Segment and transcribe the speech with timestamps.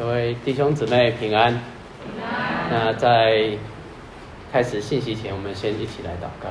[0.00, 1.60] 各位弟兄姊妹平安。
[2.70, 3.50] 那在
[4.50, 6.48] 开始信息前，我们先一起来祷告。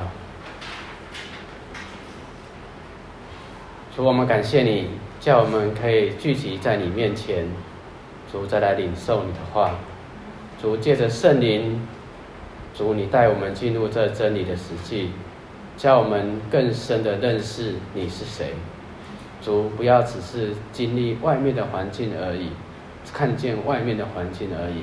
[3.96, 4.86] 主，我们感谢你，
[5.18, 7.44] 叫我们可以聚集在你面前。
[8.30, 9.74] 主，再来领受你的话。
[10.62, 11.84] 主，借着圣灵，
[12.72, 15.10] 主，你带我们进入这真理的实际，
[15.76, 18.54] 叫我们更深的认识你是谁。
[19.42, 22.50] 主，不要只是经历外面的环境而已，
[23.12, 24.82] 看见外面的环境而已。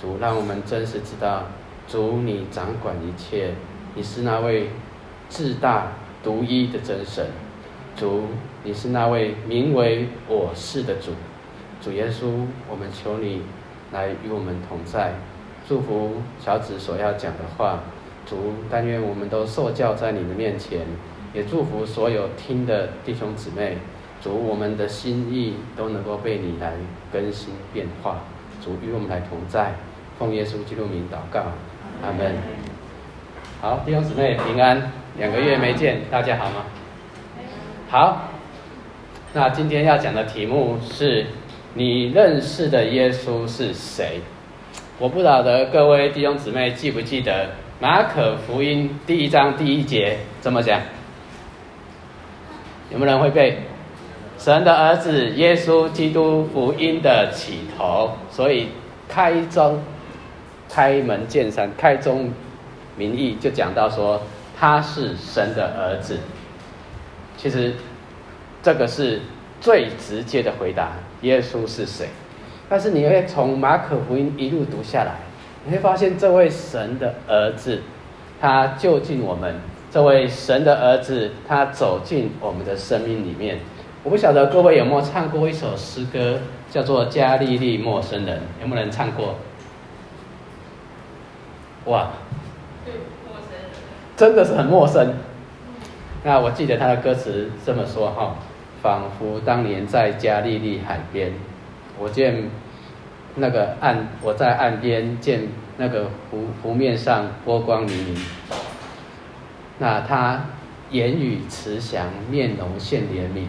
[0.00, 1.44] 主，让我们真实知道，
[1.86, 3.50] 主你掌管一切，
[3.94, 4.70] 你是那位
[5.28, 7.26] 至大独一的真神。
[7.96, 8.24] 主，
[8.64, 11.12] 你是那位名为我是的主。
[11.82, 13.42] 主耶稣，我们求你
[13.92, 15.12] 来与我们同在，
[15.68, 17.80] 祝福小子所要讲的话。
[18.26, 18.36] 主，
[18.70, 20.80] 但愿我们都受教在你的面前。
[21.32, 23.78] 也祝福所有听的弟兄姊妹，
[24.22, 26.74] 主，我们的心意都能够被你来
[27.12, 28.20] 更新变化。
[28.62, 29.72] 主与我们来同在，
[30.18, 31.40] 奉耶稣基督名祷告，
[32.02, 32.36] 阿门。
[33.62, 36.66] 好，弟兄姊妹平安，两个月没见，大家好吗？
[37.88, 38.28] 好，
[39.32, 41.26] 那今天要讲的题目是
[41.72, 44.20] 你认识的耶稣是谁？
[44.98, 50.78] 我不晓得各位弟兄姊妹记不记得马可福音第一章第一节怎么讲？
[52.90, 53.56] 有没有人会背？
[54.40, 58.68] 神的儿子耶稣基督福音的起头，所以
[59.06, 59.82] 开宗、
[60.66, 62.32] 开门见山、开宗
[62.96, 64.22] 明义就讲到说
[64.58, 66.16] 他是神的儿子。
[67.36, 67.74] 其实
[68.62, 69.20] 这个是
[69.60, 72.08] 最直接的回答：耶稣是谁？
[72.66, 75.16] 但是你会从马可福音一路读下来，
[75.66, 77.82] 你会发现这位神的儿子，
[78.40, 79.56] 他就近我们。
[79.90, 83.58] 这位神的儿子，他走进我们的生命里面。
[84.02, 89.36] 我不晓得各位有没有唱过一首诗歌，叫做《加利利陌生人》，有没有人唱过？
[91.84, 92.10] 哇，
[92.86, 93.70] 陌生人，
[94.16, 95.14] 真的是很陌生。
[96.24, 98.36] 那我记得他的歌词这么说哈，
[98.82, 101.32] 仿佛当年在加利利海边，
[101.98, 102.48] 我见
[103.34, 105.42] 那个岸，我在岸边见
[105.76, 108.18] 那个湖湖面上波光粼粼。
[109.78, 110.46] 那他
[110.90, 113.44] 言语慈祥，面容现怜悯，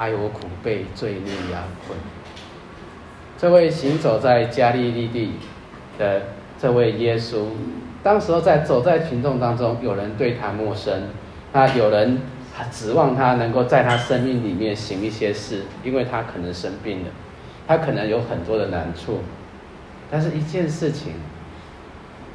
[0.00, 1.98] 哀我苦悲，罪孽压困。
[3.36, 5.34] 这位行走在加利利地
[5.98, 6.22] 的
[6.58, 7.44] 这位耶稣，
[8.02, 11.02] 当时候在走在群众当中，有人对他陌生，
[11.52, 12.22] 那有人
[12.72, 17.10] 指望他能够在他生命里面行一些事，因为他可能生病了，
[17.68, 19.20] 他可能有很多的难处。
[20.10, 21.12] 但是一件事情，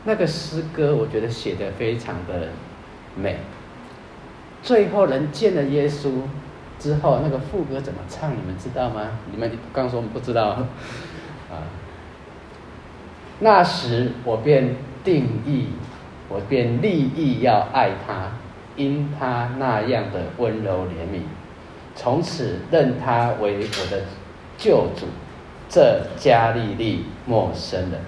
[0.04, 2.50] 那个诗歌我觉得写得非常的。
[3.18, 3.38] 美。
[4.62, 6.10] 最后人见了耶稣
[6.80, 8.32] 之后，那个副歌怎么唱？
[8.32, 9.20] 你们知道吗？
[9.32, 10.50] 你们刚说我们不知道
[11.50, 11.64] 啊。
[13.40, 15.68] 那时我便定义，
[16.30, 18.32] 我便立意要爱他，
[18.76, 21.22] 因他那样的温柔怜悯，
[21.96, 24.04] 从此认他为我的
[24.58, 25.06] 救主。
[25.68, 28.00] 这加利利陌生人，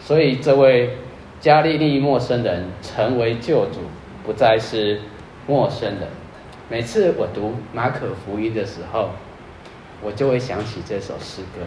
[0.00, 0.96] 所以这位
[1.40, 3.80] 加利利陌生人成为救主。
[4.24, 5.00] 不再是
[5.46, 6.02] 陌生人。
[6.70, 9.10] 每次我读马可福音的时候，
[10.00, 11.66] 我就会想起这首诗歌。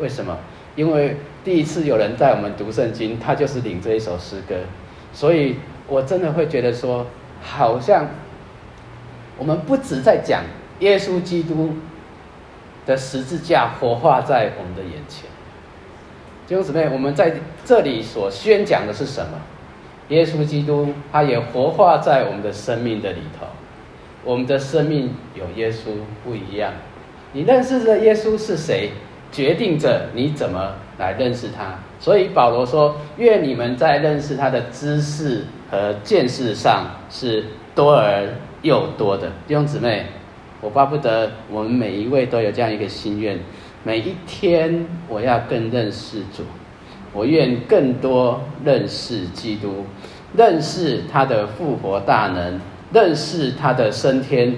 [0.00, 0.36] 为什么？
[0.74, 4.56] 因为第一次有人带我们读圣经，他就是领这一首诗歌，
[5.12, 7.06] 所以我真的会觉得说，
[7.40, 8.08] 好像
[9.38, 10.42] 我们不只在讲
[10.80, 11.76] 耶稣基督
[12.84, 15.30] 的十字架活化在我们的眼前。
[16.48, 19.38] 弟兄姊妹，我们在这里所宣讲的是什么？
[20.08, 23.46] 耶稣基督，他也活化在我们的生命的里头。
[24.24, 25.90] 我们的生命有耶稣
[26.24, 26.72] 不一样。
[27.32, 28.90] 你认识的耶稣是谁，
[29.30, 31.78] 决定着你怎么来认识他。
[31.98, 37.44] 所以保罗说：“愿你们在认识他的知识和见识上是
[37.74, 38.28] 多而
[38.62, 40.06] 又多的。”弟兄姊妹，
[40.60, 43.38] 我巴不得我们每一位都有这样一个心愿：
[43.84, 46.42] 每一天我要更认识主。
[47.12, 49.84] 我愿更多认识基督，
[50.36, 52.60] 认识他的复活大能，
[52.92, 54.56] 认识他的升天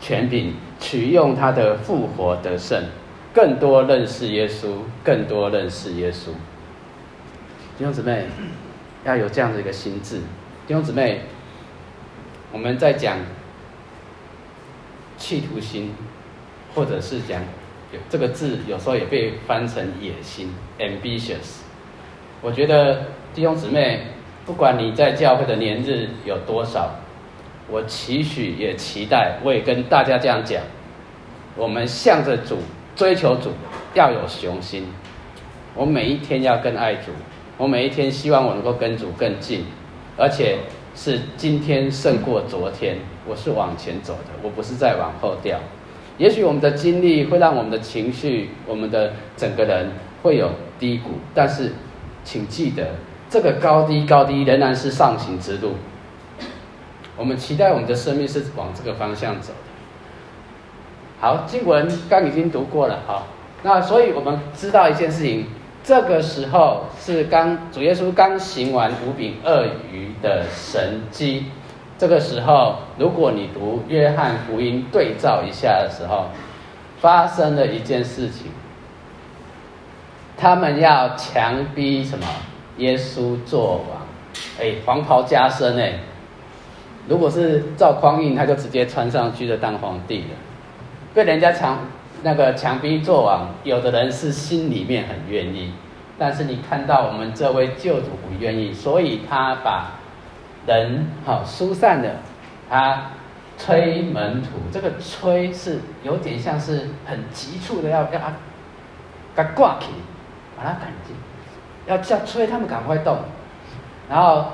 [0.00, 2.82] 权柄，取用他的复活得胜，
[3.34, 4.68] 更多认识耶稣，
[5.04, 6.28] 更多认识耶稣。
[7.78, 8.24] 弟兄姊妹，
[9.04, 10.16] 要有这样的一个心智。
[10.66, 11.20] 弟兄姊妹，
[12.50, 13.18] 我们在讲
[15.18, 15.92] 企图心，
[16.74, 17.42] 或者是讲
[17.92, 21.60] 有这个字，有时候也被翻成野心 （ambitious）。
[22.40, 23.02] 我觉得
[23.34, 24.06] 弟兄姊妹，
[24.46, 26.94] 不管你在教会的年日有多少，
[27.68, 30.62] 我期许也期待，我也跟大家这样讲：
[31.56, 32.58] 我们向着主
[32.94, 33.50] 追求主，
[33.94, 34.86] 要有雄心，
[35.74, 37.10] 我每一天要更爱主，
[37.56, 39.64] 我每一天希望我能够跟主更近，
[40.16, 40.58] 而且
[40.94, 42.98] 是今天胜过昨天。
[43.28, 45.58] 我是往前走的，我不是在往后掉。
[46.16, 49.90] 也许我们的经历会让我们的情绪，我们的整个人
[50.22, 50.48] 会有
[50.78, 51.72] 低谷，但是
[52.22, 52.94] 请记得，
[53.28, 55.72] 这个高低高低仍然是上行之路。
[57.16, 59.58] 我们期待我们的生命是往这个方向走的。
[61.18, 63.26] 好，经文刚已经读过了，好，
[63.62, 65.46] 那所以我们知道一件事情，
[65.82, 71.46] 这个时候是刚主耶稣刚行完五饼二鱼的神迹。
[71.98, 76.26] 这个时候，如果你读约翰福音对照一下的时候，
[77.00, 78.48] 发生了一件事情，
[80.36, 82.26] 他们要强逼什么？
[82.76, 84.06] 耶稣做王，
[84.60, 85.94] 哎，黄袍加身哎。
[87.08, 90.30] 如果是赵匡胤，他就直接穿上去就当皇帝了。
[91.14, 91.78] 被人家强
[92.22, 95.72] 那个强逼做王，有的人是心里面很愿意，
[96.18, 99.92] 但是你看到我们这位救主不愿意，所以他把。
[100.66, 102.10] 人好疏散了，
[102.68, 103.12] 他
[103.56, 108.20] 催门徒，这个催是有点像是很急促的要，要要
[109.36, 109.90] 他，挂起，
[110.56, 111.14] 把他赶进，
[111.86, 113.16] 要叫催他们赶快动，
[114.10, 114.46] 然后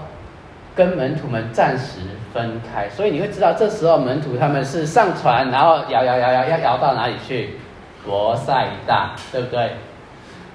[0.74, 2.00] 跟门徒们暂时
[2.32, 2.88] 分开。
[2.88, 7.58] 所以你会知道，这时候门徒他们是上船，然后摇摇摇摇要摇到哪里去？
[8.04, 9.76] 伯赛大，对不对？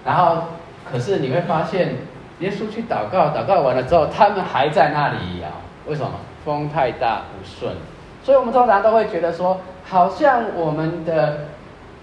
[0.06, 0.44] 然后
[0.92, 1.96] 可是你会发现。
[2.40, 5.48] 耶稣去祷告，祷告完了之后，他们还在那里摇。
[5.88, 6.12] 为什么？
[6.46, 7.74] 风太大不顺。
[8.24, 11.48] 所以我们通常都会觉得说，好像我们的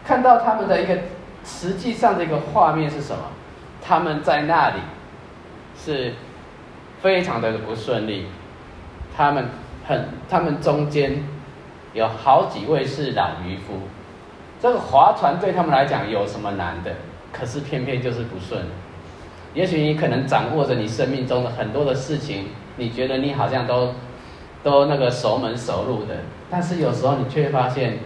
[0.05, 0.99] 看到他们的一个
[1.45, 3.23] 实际上的一个画面是什么？
[3.81, 4.81] 他们在那里
[5.79, 6.15] 是
[7.05, 8.25] 非常的不顺利。
[9.15, 9.45] 他们
[9.87, 11.23] 很，他们中间
[11.93, 13.75] 有好几位是老渔夫。
[14.59, 16.91] 这个划船对他们来讲有什么难的？
[17.31, 18.65] 可是偏偏就是不顺。
[19.53, 22.47] 也许你可能掌握着你生命中的很多的事情，
[22.79, 23.93] 你觉得你好像都
[24.63, 26.17] 都那个熟门熟路的，
[26.51, 27.99] 但是有时候你却发现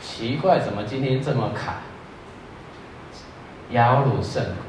[0.00, 1.78] 奇怪，怎么今天这么卡，
[3.72, 4.63] 摇櫓甚苦。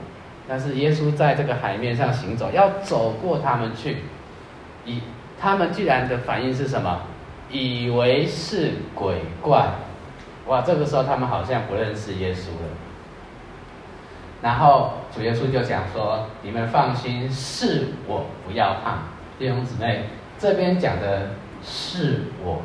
[0.48, 3.98] 但是耶稣在这个海面上行走，要走过他们去，
[4.86, 5.02] 以
[5.40, 7.02] 他们居然的反应是什么？
[7.52, 9.68] 以为是鬼怪，
[10.48, 10.62] 哇！
[10.62, 12.70] 这个时候他们好像不认识耶稣了。
[14.42, 19.00] 然后主耶稣就讲说：“你们放心，是我，不要怕。”
[19.40, 20.06] 弟兄姊妹，
[20.38, 21.30] 这边讲的
[21.64, 22.62] 是我，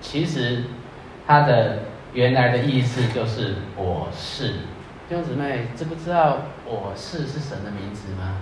[0.00, 0.64] 其实
[1.26, 1.78] 它的
[2.12, 4.54] 原来的意思就是我是。
[5.14, 8.36] 兄姊妹，知不知道我是是神的名字吗？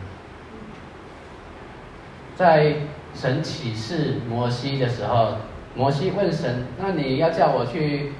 [2.34, 2.76] 在
[3.14, 5.34] 神启示摩西的时候，
[5.74, 8.12] 摩西问神：“那你要叫我去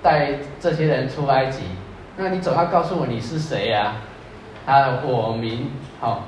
[0.00, 1.64] 带这些人出埃及？”
[2.16, 3.96] 那你总要告诉我你是谁呀？
[4.66, 6.18] 啊，我名好、哦，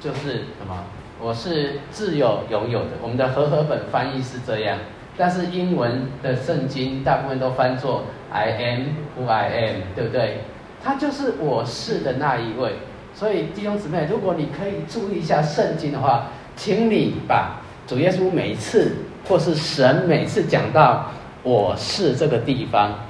[0.00, 0.84] 就是什么？
[1.20, 2.92] 我是自有永有的。
[3.02, 4.78] 我们的和合本翻译是这样，
[5.18, 8.80] 但是英文的圣经大部分都翻作 I am
[9.18, 10.40] who I am，对不对？
[10.82, 12.74] 他就是我是的那一位。
[13.14, 18.96] 所以弟兄姊妹，如果你可以注意一下圣经的话，请你把主耶稣每次
[19.28, 21.10] 或是神每次讲到
[21.42, 23.00] 我是这个地方，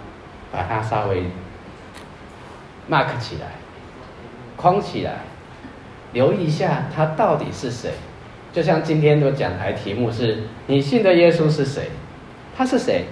[0.51, 1.25] 把它稍微。
[2.91, 3.53] mark 起来，
[4.57, 5.21] 框起来，
[6.13, 7.93] 留意一下他到底是谁。
[8.53, 11.89] 就像今天的讲台题目是：你信的耶稣是谁？
[12.57, 13.05] 他是谁？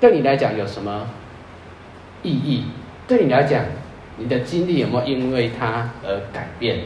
[0.00, 1.06] 对你来讲有什么
[2.22, 2.64] 意义？
[3.08, 3.64] 对你来讲，
[4.18, 6.80] 你的经历有没有因为他而改变？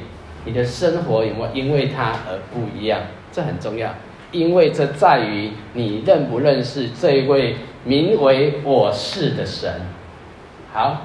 [0.47, 3.00] 你的生活有没有因为他而不一样？
[3.31, 3.93] 这很重要，
[4.31, 9.71] 因为这在于你认不认识这一位名为我是的神。
[10.73, 11.02] 好。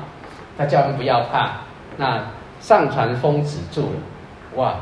[0.60, 1.58] 他叫人不要怕，
[1.98, 4.00] 那上船风止住了，
[4.56, 4.78] 哇，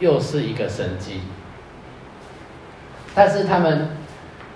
[0.00, 1.20] 又是一个神迹。
[3.14, 3.90] 但是他们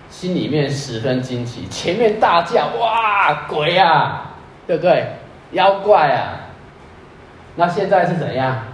[0.09, 4.30] 心里面十分惊奇，前面大叫哇，鬼啊，
[4.71, 5.05] 对不对？
[5.51, 6.47] 妖怪啊！
[7.57, 8.67] 那现在是怎样？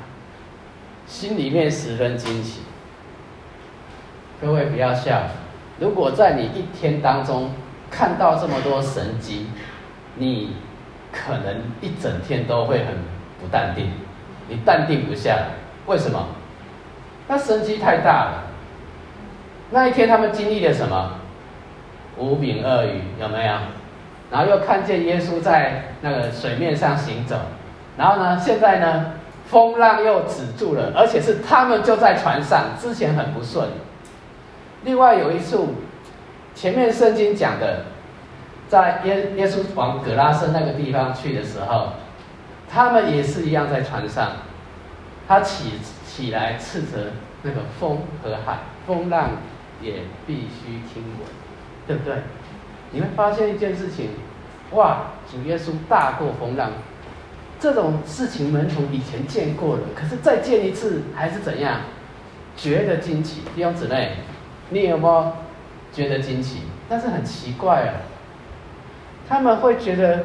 [1.07, 2.61] 心里面十分惊奇。
[4.39, 5.23] 各位不要笑，
[5.79, 7.51] 如果在你一天当中
[7.91, 9.47] 看到这么多神迹，
[10.17, 10.57] 你。
[11.13, 12.89] 可能一整天都会很
[13.41, 13.91] 不淡定，
[14.49, 15.47] 你淡定不下来，
[15.87, 16.29] 为什么？
[17.27, 18.43] 那神迹太大了。
[19.71, 21.13] 那一天他们经历了什么？
[22.19, 23.55] 五饼二鱼有没有？
[24.31, 27.37] 然后又看见耶稣在那个水面上行走，
[27.97, 29.13] 然后呢，现在呢，
[29.47, 33.69] 风浪又止住了，而且是他们就在船上，之前很不顺。
[34.85, 35.75] 另外有一处，
[36.55, 37.85] 前面圣经讲的。
[38.69, 41.93] 在耶耶稣往葛拉森那个地方去的时候，
[42.69, 44.33] 他们也是一样在船上，
[45.29, 49.31] 他起起来斥责那个风和海，风浪
[49.81, 51.29] 也必须听闻，
[51.87, 52.17] 对不对？
[52.97, 54.09] 你会发现一件事情，
[54.71, 56.71] 哇，主耶稣大过风浪，
[57.61, 61.81] 这种事情门徒以前见过了，可是再见一次还是怎样？
[62.57, 64.17] 觉得惊奇，弟兄姊妹，
[64.71, 65.33] 你有没有
[65.93, 66.63] 觉得惊奇？
[66.89, 68.01] 但是很奇怪啊，
[69.29, 70.25] 他们会觉得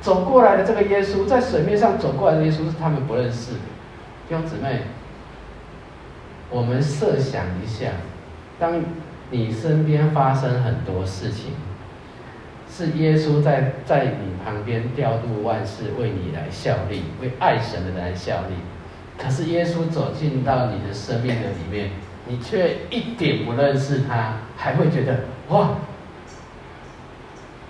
[0.00, 3.58] 走过来的这个耶稣，在水面上走过来的耶稣是他们不认识的。
[4.26, 4.84] 弟兄姊妹，
[6.48, 7.90] 我们设想一下，
[8.58, 8.82] 当
[9.30, 11.52] 你身边发生很多事情，
[12.70, 18.54] 是耶稣在在你旁边调度万事，为你来效力，为爱神的来效力。
[19.18, 21.90] 可是耶稣走进到你的生命的里面，
[22.26, 25.70] 你却一点不认识他，还会觉得哇，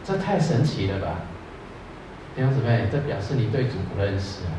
[0.04, 1.20] 这太神奇了吧？
[2.34, 4.52] 弟兄姊妹，这表示你对主不认识啊。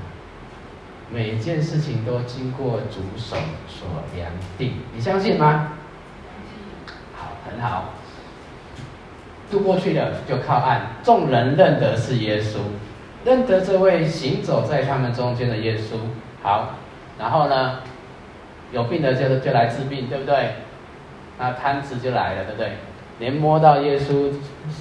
[1.12, 3.36] 每一件事情都经过主手
[3.68, 5.74] 所量定，你相信吗？
[7.60, 7.94] 好，
[9.50, 10.88] 渡过去了，就靠岸。
[11.04, 12.58] 众人认得是耶稣，
[13.26, 15.98] 认得这位行走在他们中间的耶稣。
[16.42, 16.76] 好，
[17.18, 17.80] 然后呢，
[18.72, 20.56] 有病的就就来治病，对不对？
[21.40, 22.72] 那瘫子就来了，对不对？
[23.20, 24.32] 连摸到耶稣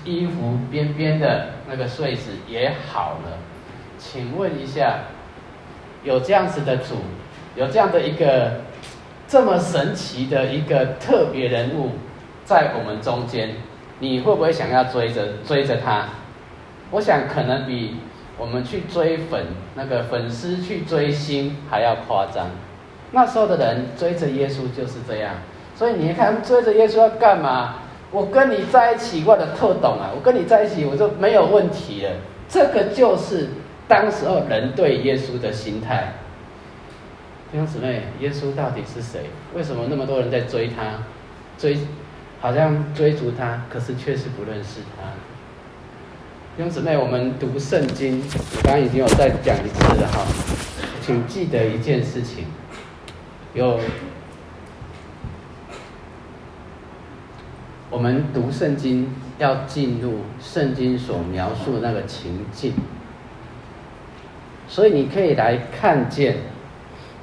[0.05, 3.39] 衣服边边的那个繸子也好了。
[3.99, 4.99] 请问一下，
[6.05, 6.97] 有这样子的主，
[7.55, 8.61] 有这样的一个
[9.27, 11.93] 这么神奇的一个特别人物
[12.47, 13.51] 在我们中间？
[13.99, 16.07] 你会不会想要追着追着他？
[16.91, 17.97] 我想可能比
[18.39, 22.47] 我们去追粉那个粉丝去追星还要夸张。
[23.11, 25.35] 那时候的人追着耶稣就是这样，
[25.75, 27.77] 所以你看追着耶稣要干嘛？
[28.13, 30.13] 我跟你在一起，我的特懂啊！
[30.15, 32.13] 我跟你在一起，我就没有问题了。
[32.49, 33.49] 这个就是
[33.89, 36.13] 当时候人对耶稣的心态。
[37.51, 39.23] 弟兄姊妹，耶稣到底是谁？
[39.55, 41.03] 为什么那么多人在追他？
[41.59, 41.79] 追？
[42.41, 45.03] 好像追逐他，可是确实不认识他。
[46.57, 48.23] 弟兄姊妹，我们读圣经，
[48.57, 50.25] 我刚刚已经有再讲一次了哈，
[51.03, 52.45] 请记得一件事情，
[53.53, 53.79] 有
[57.91, 62.73] 我们读圣经要进入圣经所描述的那个情境，
[64.67, 66.37] 所以你可以来看见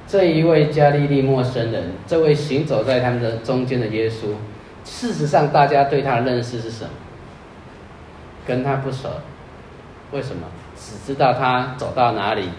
[0.06, 4.34] 这一位加利利陌生人，这位行走在他们的中间的耶稣。
[4.84, 6.90] 事实上，大家对他的认识是什么？
[8.46, 9.08] 跟他不熟，
[10.12, 10.46] 为什么？
[10.76, 12.50] 只知道他走到哪里，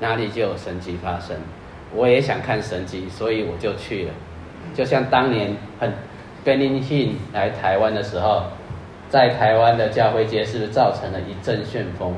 [0.00, 1.36] 哪里就有神迹发生。
[1.94, 4.12] 我也想看神迹，所以我就去了。
[4.74, 5.92] 就像当年很
[6.44, 8.44] Benny Hinn 来台湾的时候，
[9.08, 12.14] 在台湾的教会街是不是造成了一阵旋风？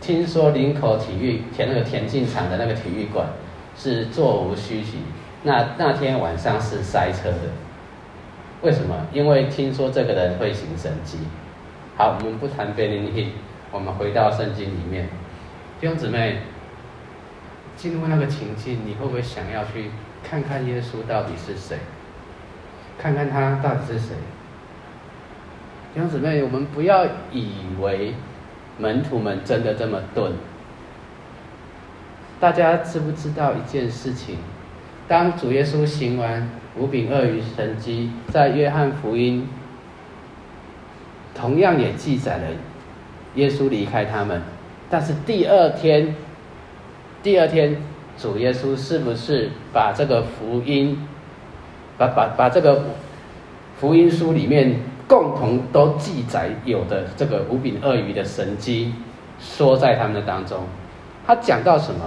[0.00, 3.28] 听说林口体育田那个田径场的那个体育馆
[3.76, 4.98] 是座无虚席，
[5.44, 7.38] 那那天晚上是塞车的。
[8.62, 8.94] 为什么？
[9.12, 11.18] 因为听说这个人会行神迹。
[11.96, 13.32] 好，我们不谈被灵力，
[13.72, 15.08] 我们回到圣经里面。
[15.80, 16.38] 弟兄姊妹，
[17.76, 19.90] 进入那个情境，你会不会想要去
[20.22, 21.76] 看看耶稣到底是谁？
[22.96, 24.14] 看看他到底是谁？
[25.92, 28.14] 弟兄姊妹，我们不要以为
[28.78, 30.34] 门徒们真的这么钝。
[32.38, 34.38] 大家知不知道一件事情？
[35.08, 36.48] 当主耶稣行完。
[36.78, 39.46] 五饼二鱼神迹，在约翰福音
[41.34, 42.44] 同样也记载了
[43.34, 44.40] 耶稣离开他们，
[44.88, 46.14] 但是第二天，
[47.22, 47.76] 第二天
[48.16, 50.98] 主耶稣是不是把这个福音，
[51.98, 52.82] 把把把这个
[53.78, 58.94] 福音书里面共同都记载有的这个五饼二鱼的神迹
[59.38, 60.64] 说在他们的当中？
[61.26, 62.00] 他讲到什么？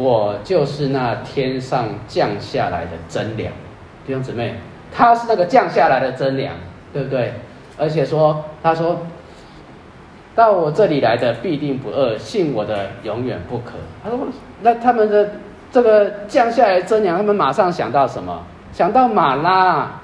[0.00, 3.52] 我就是那天上降下来的真粮，
[4.06, 4.54] 弟兄姊妹，
[4.90, 6.54] 他是那个降下来的真粮，
[6.90, 7.34] 对不对？
[7.76, 8.96] 而且说，他说
[10.34, 13.72] 到我这里来的必定不饿，信我的永远不渴。
[14.02, 14.20] 他说，
[14.62, 15.32] 那他们的
[15.70, 18.42] 这个降下来的真粮，他们马上想到什么？
[18.72, 20.00] 想到马拉，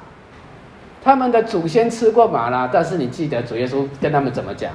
[1.02, 4.72] 他们的祖先吃过马拉，但是你记得主耶稣跟他们怎么讲？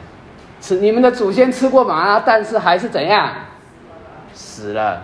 [0.61, 3.29] 是你们的祖先吃过马拉，但是还是怎样？
[4.33, 5.01] 死了，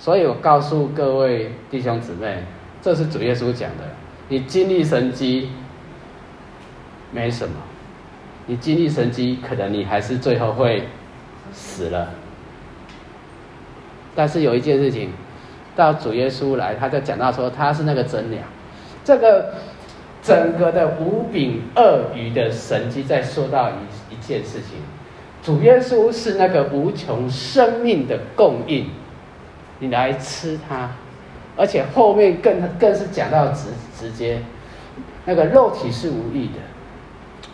[0.00, 2.42] 所以我告诉各位弟兄姊妹，
[2.80, 3.84] 这是主耶稣讲的。
[4.30, 5.50] 你经历神迹
[7.12, 7.54] 没什么，
[8.46, 10.84] 你经历神迹，可能你还是最后会
[11.52, 12.14] 死了。
[14.14, 15.10] 但是有一件事情，
[15.76, 18.42] 到主耶稣来，他就讲到说他是那个真粮。
[19.04, 19.52] 这个
[20.22, 24.78] 整个的五饼二鱼的神迹，在说到一一件事情，
[25.42, 28.88] 主耶稣是那个无穷生命的供应，
[29.80, 30.90] 你来吃它，
[31.56, 34.40] 而且后面更更是讲到直直接，
[35.24, 36.60] 那个肉体是无益的，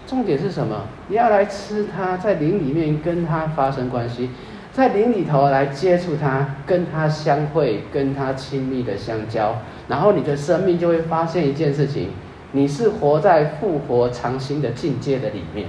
[0.06, 0.83] 重点是什么？
[1.09, 4.30] 你要来吃它，在灵里面跟它发生关系，
[4.73, 9.56] 在灵里头来接触它，跟它相会，跟它亲密的相交，
[9.88, 12.11] 然后你的生命就会发现一件事情。
[12.52, 15.66] 你是活在复活长新的境界的里面，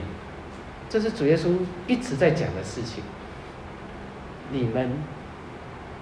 [0.87, 1.49] 这是主耶稣
[1.85, 3.03] 一直在讲的事情。
[4.51, 4.91] 你们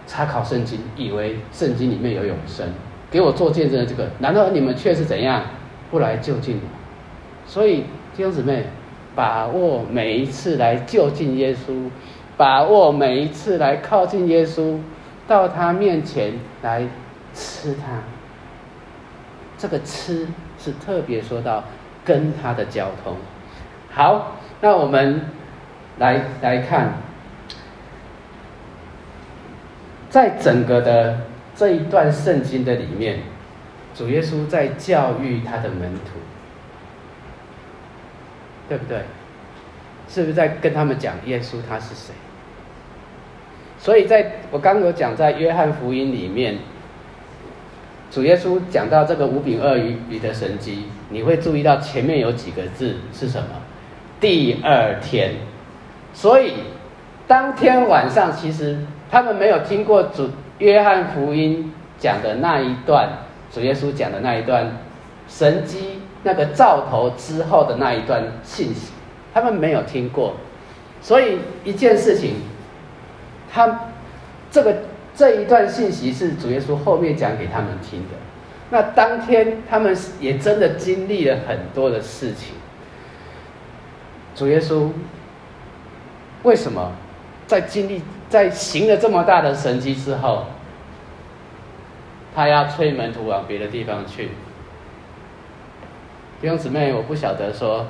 [0.08, 2.68] 查考圣经，以为圣经里面有永生，
[3.10, 5.44] 给我做见证的这个，难道你们却是怎样
[5.90, 6.68] 不来就近我？
[7.48, 7.86] 所以
[8.16, 8.66] 弟兄姊妹，
[9.16, 11.90] 把握每一次来就近耶稣，
[12.38, 14.80] 把握每一次来靠近耶稣，
[15.28, 16.88] 到他面前来
[17.34, 18.02] 吃他。
[19.58, 20.28] 这个吃。
[20.58, 21.64] 是特别说到
[22.04, 23.16] 跟他的交通。
[23.92, 25.22] 好，那我们
[26.00, 26.94] 来来看，
[30.16, 31.18] 在整个的
[31.58, 33.20] 这一段圣经的里面，
[33.94, 36.12] 主耶稣在教育他的门徒，
[38.70, 39.00] 对不对？
[40.08, 42.14] 是不是在跟他们讲耶稣他是谁？
[43.78, 46.60] 所以在我刚有讲，在约翰福音里面。
[48.10, 53.50] 主耶稣讲到这个五饼二鱼的神迹，你会注意到前面有几个字是什么？
[54.22, 55.34] 第二天。
[56.14, 56.54] 所以
[57.28, 58.78] 当天晚上，其实
[59.10, 63.10] 他们没有听过主约翰福音讲的那一段，
[63.52, 64.72] 主耶稣讲的那一段
[65.28, 68.92] 神迹，那个兆头之后的那一段信息，
[69.34, 70.34] 他们没有听过。
[71.02, 72.36] 所以一件事情，
[73.52, 73.88] 他
[74.52, 74.76] 这个。
[75.18, 78.18] 这一段信息是主耶稣后面讲给他们听的。
[78.70, 82.54] 那当天他们也真的经历了很多的事情。
[84.36, 84.90] 主耶稣
[86.44, 86.92] 为什么
[87.48, 90.46] 在经历、在行了这么大的神迹之后，
[92.36, 94.30] 他要催门徒往别的地方去？
[96.42, 97.86] 弟兄姊妹，我不晓得说，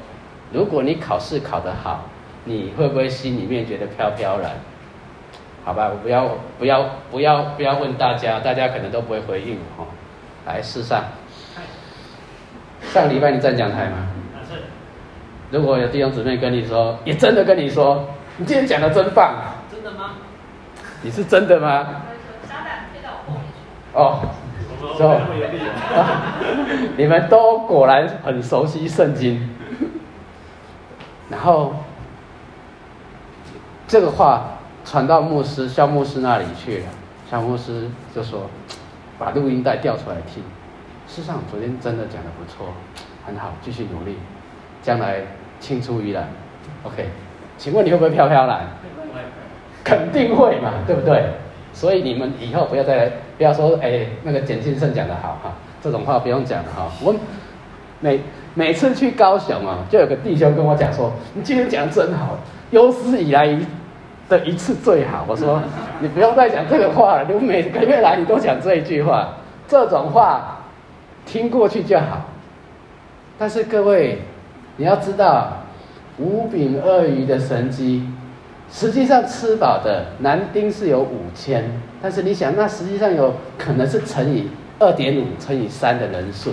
[0.52, 2.06] 如果你考试考得好，
[2.44, 4.52] 你会不会心里面觉得飘飘然？
[5.64, 9.90] 好吧，我不要不要不要不要问大家，大家可能都不会回应我哈。
[10.46, 11.04] 来，试上。
[12.82, 14.08] 上礼拜你站讲台吗？
[15.50, 19.34] 如果有弟兄姊妹跟你说，也真的跟你说，你今天讲的真棒。
[21.06, 22.02] 你是真的吗？
[23.94, 24.22] 哦，
[24.98, 25.22] 说，
[26.98, 29.48] 你们都果然很熟悉圣经。
[31.30, 31.76] 然后
[33.88, 34.50] 这个话。
[34.88, 36.86] 传到牧师肖牧师那里去了，
[37.28, 38.48] 肖牧师就说
[39.18, 40.44] ：“把录音带调出来听。
[41.08, 42.68] 事实上，昨天真的讲的不错，
[43.26, 44.16] 很好，继续努力，
[44.84, 45.22] 将来
[45.60, 46.30] 青出于蓝。
[46.84, 47.10] ”OK，
[47.58, 48.68] 请问你会不会飘飘然？
[49.86, 51.24] 肯定会嘛，对不对？
[51.72, 56.92] 所以你们以后不要再来，不要说哎，那个简庆胜讲的好哈，这种话不用讲了哈。
[57.02, 57.16] 我
[58.02, 58.20] 每
[58.54, 62.38] 每次去高雄啊，就有个弟兄跟我讲说：“你今天讲得真好，
[62.72, 63.58] 有史以来。”
[64.28, 65.62] 的一次最好，我说
[66.02, 69.36] 你不用再讲这个话了，你每个月来你都讲这一句话，
[69.68, 70.64] 这种话
[71.28, 72.26] 听过去就好。
[73.38, 74.24] 但是各位，
[74.78, 75.58] 你要知道，
[76.18, 78.10] 五饼鳄鱼的神迹，
[78.72, 81.64] 实际上吃饱的男丁是有五千，
[82.02, 84.50] 但是你想，那实际上有可能是乘以
[84.80, 86.52] 二点五乘以三的人数，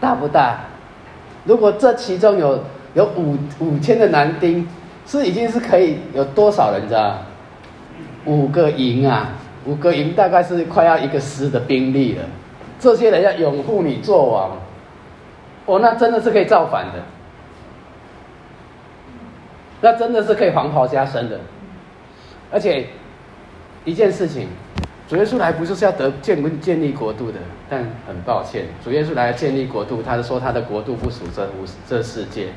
[0.00, 0.60] 大不大？
[1.44, 2.64] 如果这其中有
[2.94, 4.66] 有五五千的男丁。
[5.10, 7.16] 是已经是可以有多少人知道？
[8.26, 9.30] 五个营啊，
[9.64, 12.24] 五个营大概是快要一个师的兵力了。
[12.78, 14.58] 这些人要拥护你做王，
[15.64, 17.02] 哦，那真的是可以造反的，
[19.80, 21.40] 那真的是可以黄袍加身的。
[22.50, 22.86] 而且
[23.84, 24.48] 一件事情，
[25.08, 27.38] 主耶稣来不就是要得建建立国度的？
[27.68, 32.48] 但很抱歉，主耶稣来建立国度，他是说他的国度不属这乎这世界，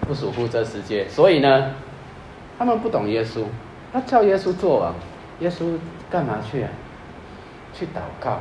[0.00, 1.72] 不属乎这世界，所以呢。
[2.58, 3.42] 他们不懂耶稣，
[3.92, 4.94] 他叫耶稣做王，
[5.40, 5.76] 耶稣
[6.10, 6.70] 干嘛去啊？
[7.74, 8.38] 去祷告，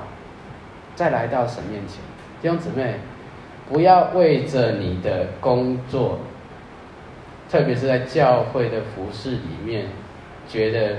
[0.95, 1.97] 再来到神面前。
[2.41, 2.95] 弟兄姊妹，
[3.67, 6.19] 不要为着你的工作，
[7.49, 9.87] 特别是在教会的服事里面，
[10.47, 10.97] 觉得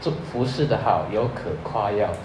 [0.00, 2.18] 做服事的好有可夸耀的，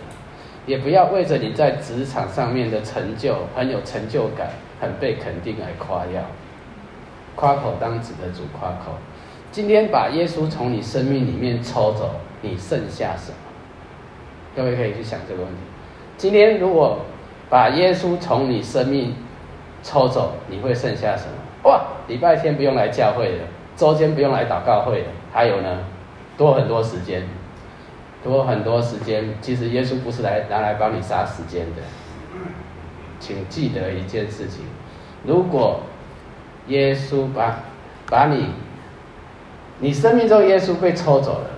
[0.65, 4.49] 也不要为着你在职场上面的成就很有成就感、
[4.81, 6.23] 很被肯定而夸耀。
[7.35, 8.93] 夸口当指的主夸口。
[9.51, 13.37] 今天把耶稣从你生命里面抽走，你剩下什么？
[14.55, 15.59] 各位可以去想这个问题。
[16.17, 16.99] 今天如果
[17.49, 19.15] 把耶稣从你生命
[19.83, 21.46] 抽走，你会剩下什么？
[21.67, 25.79] 哇，礼拜天不用来教会了，周间不用来祷告会了，还有呢，
[26.37, 27.27] 多很多时间，
[28.23, 29.35] 多很多时间。
[29.41, 31.81] 其实耶稣不是来拿来帮你杀时间的，
[33.19, 34.63] 请记得一件事情：
[35.25, 35.81] 如果
[36.67, 37.59] 耶稣把
[38.09, 38.51] 把你，
[39.79, 41.49] 你生命中耶稣被抽走了，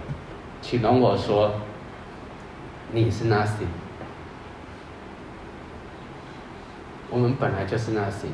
[0.60, 1.52] 请容我说，
[2.91, 3.69] 你是 nothing。
[7.12, 8.34] 我们本来就是 nothing，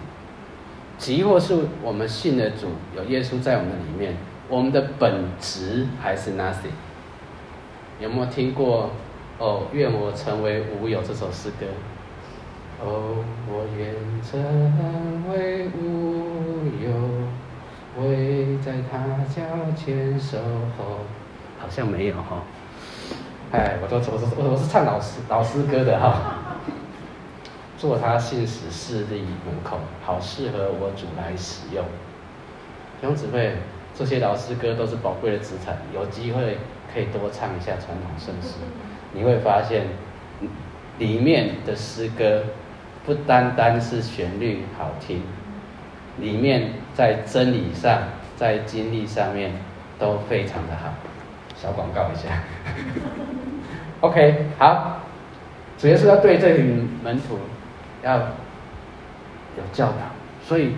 [0.97, 4.15] 即或是我们信了主，有耶稣在我们里面，
[4.47, 6.73] 我们的本质还是 nothing。
[7.99, 8.89] 有没有听过？
[9.37, 11.65] 哦，愿我成为无有这首诗歌。
[12.81, 14.41] 哦，我愿成
[15.29, 19.41] 为无有，为在他脚
[19.75, 20.37] 前守
[20.77, 20.99] 候。
[21.57, 22.41] 好像没有哈、哦。
[23.51, 26.07] 哎，我都我是我是唱老诗老诗歌的哈。
[26.07, 26.34] 哦
[27.85, 31.85] 做他信使势力门口，好适合我主来使用。
[32.99, 33.57] 弟兄姊妹，
[33.93, 36.57] 这些老师歌都是宝贵的资产，有机会
[36.91, 38.55] 可以多唱一下传统圣诗，
[39.13, 39.85] 你会发现
[40.97, 42.45] 里面的诗歌
[43.05, 45.21] 不单单是旋律好听，
[46.17, 48.01] 里面在真理上、
[48.35, 49.51] 在经历上面
[49.99, 50.91] 都非常的好。
[51.55, 52.41] 小广告一下。
[54.01, 55.01] OK，好，
[55.77, 57.37] 主要是要对这群门徒。
[58.05, 59.97] 要有教导，
[60.47, 60.75] 所以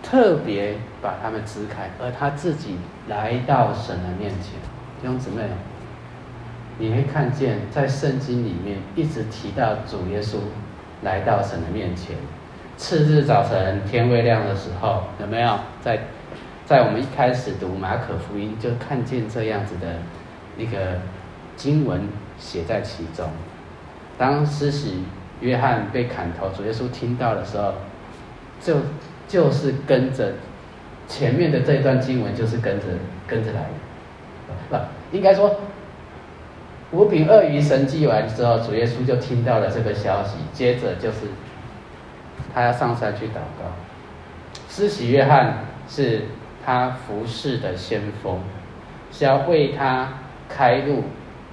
[0.00, 2.76] 特别把他们支开，而他自己
[3.08, 4.52] 来到神的面前。
[5.00, 5.42] 弟兄姊妹，
[6.78, 10.36] 你会看见在圣经里面一直提到主耶稣
[11.02, 12.16] 来到神的面前。
[12.76, 15.98] 次日早晨天未亮的时候，有没有在
[16.64, 19.96] 在我们一开始读马可福音就看见这样子的
[20.56, 21.00] 一个
[21.56, 23.28] 经文写在其中？
[24.16, 25.02] 当施洗
[25.40, 27.74] 约翰被砍头，主耶稣听到的时候，
[28.60, 28.76] 就
[29.28, 30.32] 就是跟着
[31.06, 32.86] 前面的这一段经文，就是跟着
[33.26, 33.60] 跟着来
[34.48, 35.60] 的，不，应该说
[36.90, 41.26] 五饼二鱼神迹完之后，主耶稣就听到了这个消息，接着就是
[42.54, 43.64] 他要上山去祷告。
[44.68, 46.22] 施洗约翰是
[46.64, 48.40] 他服侍的先锋，
[49.12, 50.14] 是要为他
[50.48, 51.04] 开路，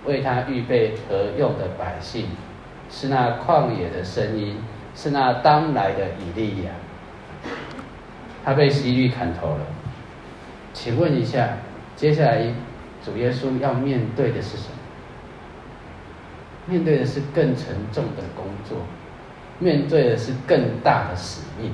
[0.05, 2.27] 为他预备合用的百姓。
[2.97, 4.55] 是那旷野的声音，
[4.95, 6.71] 是那当来的以利亚。
[8.41, 9.65] 他被希律砍头了。
[10.71, 11.57] 请问一下，
[11.97, 12.41] 接下来
[13.03, 14.77] 主耶稣要面对的是什么？
[16.67, 18.77] 面对的是更沉重的工作，
[19.59, 21.73] 面对的是更大的使命。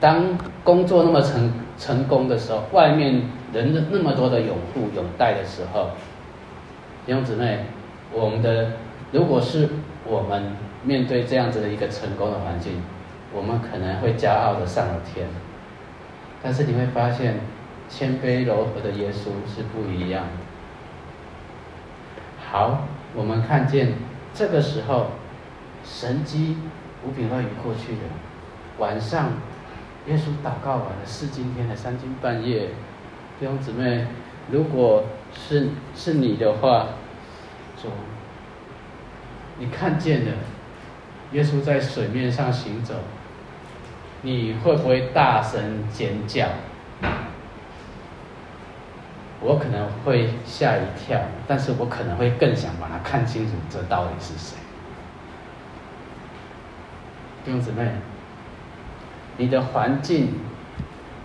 [0.00, 5.90] 当工作那么成成功的时候，外面人的那么多的拥护拥戴的时候，
[7.04, 7.66] 弟兄姊妹，
[8.14, 8.70] 我们的
[9.12, 9.68] 如果是。
[10.10, 12.82] 我们面对这样子的一个成功的环境，
[13.32, 15.28] 我们可能会骄傲的上了天。
[16.42, 17.38] 但是你会发现，
[17.88, 20.30] 谦卑柔和的耶稣是不一样的。
[22.50, 23.92] 好，我们看见
[24.34, 25.12] 这个时候，
[25.84, 26.56] 神迹
[27.06, 28.00] 五饼二鱼过去了。
[28.78, 29.34] 晚上，
[30.08, 32.70] 耶稣祷告完了，四更天的三更半夜，
[33.38, 34.06] 弟兄姊妹，
[34.50, 36.88] 如果是是你的话，
[37.80, 37.92] 说。
[39.60, 40.32] 你看见了
[41.32, 42.94] 耶稣在水面上行走，
[44.22, 46.48] 你会不会大声尖叫？
[49.42, 54.56] 我可能会吓一跳，但是我可能会更想把它看清楚，这到底是谁？
[57.44, 57.92] 弟兄姊妹，
[59.36, 60.40] 你的环境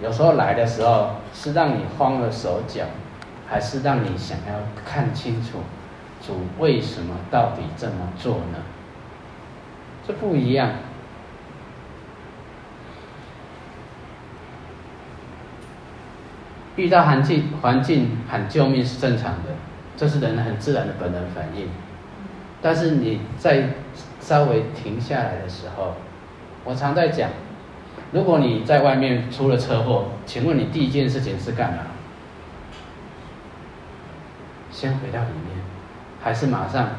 [0.02, 2.84] 有时候来的时候是让你慌了手脚，
[3.48, 5.60] 还是让你想要看清楚？
[6.26, 8.58] 主为什么到底这么做呢？
[10.08, 10.72] 这不一样。
[16.76, 19.52] 遇到环境环境喊救命是正常的，
[19.96, 21.70] 这是人很自然的本能反应。
[22.62, 23.70] 但是你在
[24.20, 25.94] 稍微停下来的时候，
[26.64, 27.30] 我常在讲，
[28.12, 31.84] 如果你在外面出了车祸，请问你第一件事情是干嘛？
[34.72, 35.55] 先回到里面。
[36.26, 36.90] 还是马上，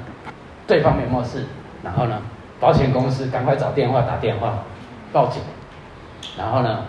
[0.68, 1.46] 对方没有事，
[1.82, 2.22] 然后呢，
[2.60, 4.62] 保险公司赶快找电话打电话
[5.12, 5.42] 报警，
[6.38, 6.84] 然后呢，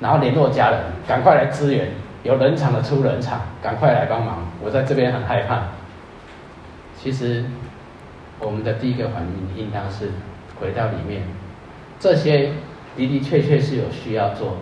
[0.00, 1.90] 然后联络家人，赶快来支援，
[2.22, 4.38] 有人场的出人场，赶快来帮忙。
[4.62, 5.64] 我在这边很害怕。
[6.96, 7.44] 其实，
[8.38, 10.12] 我们的第一个反应应当是
[10.58, 11.24] 回到里面，
[12.00, 12.54] 这些
[12.96, 14.56] 的的确确是有需要做，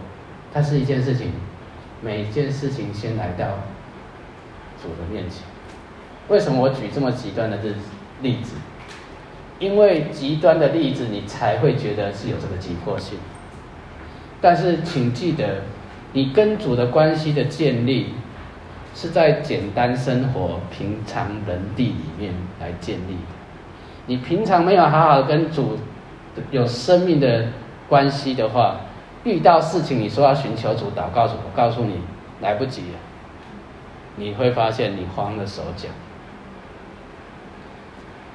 [0.53, 1.31] 但是一件事情，
[2.03, 3.45] 每一件事情先来到
[4.83, 5.45] 主的面前。
[6.29, 7.75] 为什么我举这么极端的例
[8.23, 8.55] 例子？
[9.59, 13.19] 因为极端的例子，你才会觉得是有这个急迫性。
[14.41, 15.63] 但是请记得，
[16.13, 18.15] 你跟主的关系的建立，
[18.95, 23.17] 是在简单生活、平常人地里面来建立。
[24.07, 25.79] 你平常没有好好跟主
[26.51, 27.49] 有生命的
[27.89, 28.81] 关系的话，
[29.25, 32.01] 遇到事情你说要寻求主祷告主，我告诉你
[32.41, 32.99] 来不及了，
[34.17, 35.89] 你会发现你慌了手脚。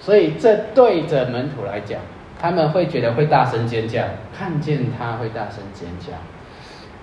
[0.06, 2.00] 所以这对着门徒来讲，
[2.40, 4.04] 他们会觉得会大声尖叫，
[4.38, 6.14] 看见他会大声尖叫。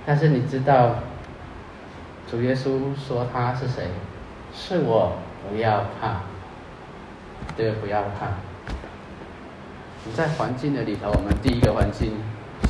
[0.07, 0.95] 但是你知道，
[2.31, 3.89] 主耶稣说他是谁？
[4.55, 5.15] 是我，
[5.51, 6.21] 不要怕，
[7.57, 8.29] 对，不要怕。
[10.05, 12.13] 你在环境的里头，我们第一个环境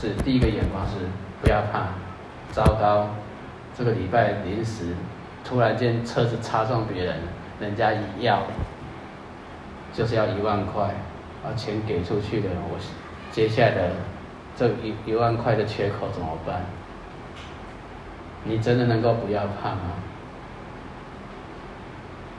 [0.01, 0.95] 是第一个眼光是
[1.43, 1.89] 不要怕，
[2.53, 3.11] 糟糕，
[3.77, 4.95] 这个礼拜临时
[5.45, 7.17] 突然间车子擦撞别人，
[7.61, 8.43] 人家一要。
[9.93, 10.85] 就是要一万块，
[11.45, 12.79] 啊，钱给出去了，我
[13.31, 13.91] 接下来的
[14.57, 16.63] 这一一万块的缺口怎么办？
[18.45, 19.95] 你真的能够不要怕吗？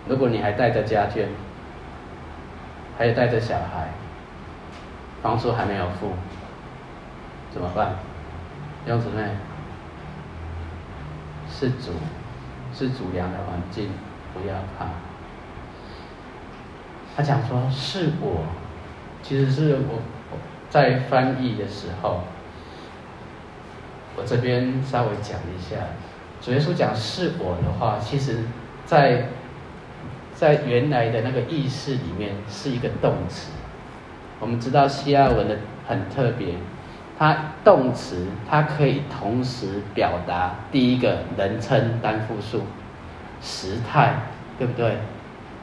[0.07, 1.27] 如果你还带着家眷，
[2.97, 3.89] 还有带着小孩，
[5.21, 6.11] 房租还没有付，
[7.51, 7.95] 怎么办？
[8.83, 9.29] 弟兄姊妹，
[11.49, 11.93] 是主，
[12.73, 13.89] 是主良的环境，
[14.33, 14.87] 不要怕。
[17.15, 18.43] 他讲说是我，
[19.21, 19.99] 其实是我
[20.69, 22.21] 在翻译的时候，
[24.15, 25.77] 我这边稍微讲一下。
[26.41, 28.39] 主耶稣讲是我的话，其实
[28.85, 29.27] 在
[30.33, 33.51] 在原来的那个意识里面是一个动词。
[34.39, 36.55] 我们知道希腊文的很特别，
[37.17, 42.63] 它动词它可以同时表达第一个人称单复数
[43.41, 44.15] 时态，
[44.57, 44.97] 对不对？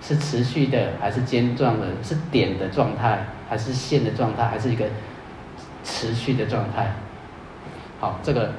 [0.01, 1.87] 是持续的还是间状的？
[2.03, 4.45] 是点的状态还是线的状态？
[4.45, 4.87] 还是一个
[5.85, 6.93] 持续的状态？
[8.01, 8.53] 好，这个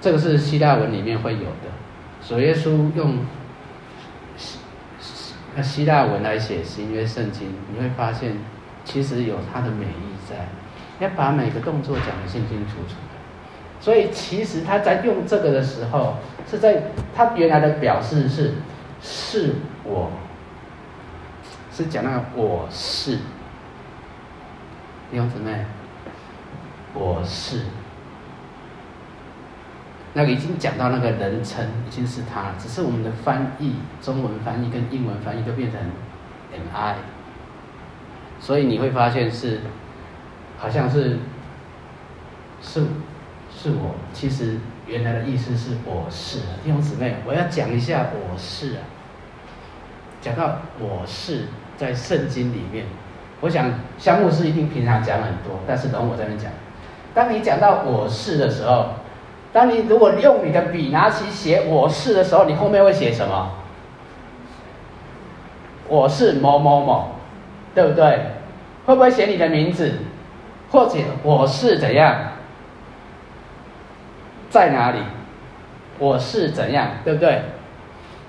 [0.00, 1.70] 这个是希腊文里面会有的。
[2.26, 3.18] 主耶稣用
[4.38, 4.58] 希
[5.62, 8.36] 希腊文来写新约圣经，你会发现
[8.84, 10.48] 其实有它的美意在，
[10.98, 13.80] 要把每个动作讲得清清楚楚的。
[13.80, 16.14] 所以其实他在用这个的时候，
[16.50, 18.54] 是在他原来的表示是
[19.02, 20.10] 是我。
[21.76, 23.16] 是讲那个我是，
[25.10, 25.64] 弟兄姊妹，
[26.94, 27.62] 我是，
[30.12, 35.80] 那个已经讲到那个人称已经是他了，只是我们的翻译，中文翻译跟英文翻译都变成
[36.52, 36.94] mi
[38.38, 39.58] 所以你会发现是，
[40.56, 41.18] 好像是，
[42.62, 42.86] 是，
[43.52, 48.82] 是我，其实原来的意思是我是，弟兄姊妹，我要讲一下我是啊，
[50.20, 51.48] 讲到我是。
[51.76, 52.84] 在圣经里面，
[53.40, 56.50] 我想香木师一定平常讲很多，但是等我这边讲。
[57.12, 58.86] 当你讲到我是的时候，
[59.52, 63.50] 当你如果用你的笔拿起写我是的时候，你后面会写什么？
[65.86, 67.10] 我是某某某，
[67.74, 68.20] 对不对？
[68.86, 69.92] 会不会写你的名字？
[70.70, 72.32] 或者我是怎样？
[74.50, 74.98] 在哪里？
[75.98, 76.88] 我是怎样？
[77.04, 77.42] 对不对？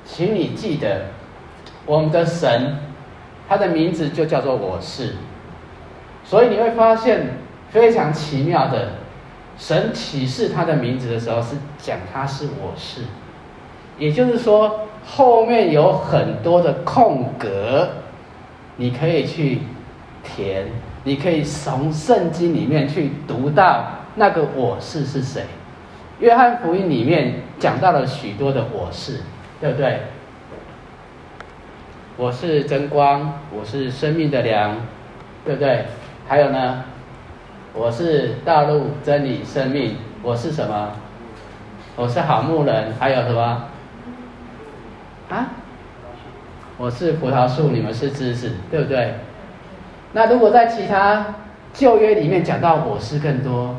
[0.03, 1.05] 请你记得，
[1.85, 2.77] 我们的神。
[3.47, 5.15] 他的名字就叫做我是，
[6.23, 7.37] 所以你会发现
[7.69, 8.89] 非常奇妙的，
[9.57, 13.01] 神启示他的名字的时候是讲他是我是，
[13.97, 17.89] 也就是说后面有很多的空格，
[18.77, 19.59] 你可以去
[20.23, 20.65] 填，
[21.03, 25.43] 你可以从圣经里面去读到那个我是是谁。
[26.19, 29.19] 约翰福音里面讲到了许多的我是，
[29.61, 29.99] 对不对？
[32.17, 34.77] 我是真光，我是生命的粮，
[35.43, 35.85] 对不对？
[36.27, 36.85] 还有呢，
[37.73, 39.97] 我是道路、真理、生命。
[40.23, 40.93] 我是什么？
[41.97, 42.93] 我是好牧人。
[42.97, 43.65] 还有什么？
[45.29, 45.47] 啊？
[46.77, 49.15] 我是葡萄树，你们是枝子，对不对？
[50.13, 51.35] 那如果在其他
[51.73, 53.75] 旧约里面讲到我是更多，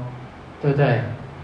[0.60, 1.00] 对不对？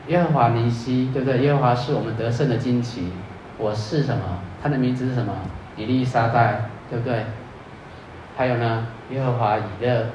[0.08, 1.38] 耶和华尼西，对不对？
[1.40, 3.10] 耶和华是我们得胜的旌旗。
[3.56, 4.22] 我是什么？
[4.62, 5.32] 他的名字是什么？
[5.78, 6.64] 以利沙代。
[6.92, 7.24] 对不对？
[8.36, 10.08] 还有呢，耶和华以勒，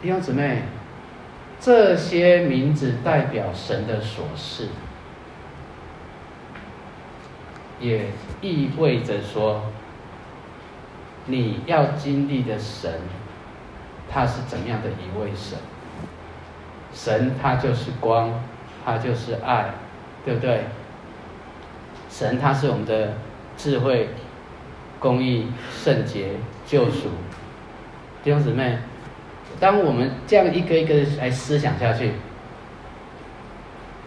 [0.00, 0.62] 弟兄姊妹，
[1.58, 4.68] 这些名字代表神的所是，
[7.80, 9.62] 也意味着说，
[11.26, 12.92] 你要经历的神，
[14.08, 15.58] 他是怎样的一位神？
[16.92, 18.40] 神他就是光，
[18.84, 19.70] 他就是爱，
[20.24, 20.66] 对不对？
[22.08, 23.14] 神他是我们的。
[23.62, 24.08] 智慧、
[24.98, 26.30] 公义、圣洁、
[26.66, 27.02] 救赎，
[28.24, 28.76] 弟兄姊妹，
[29.60, 32.10] 当我们这样一个一个来思想下去，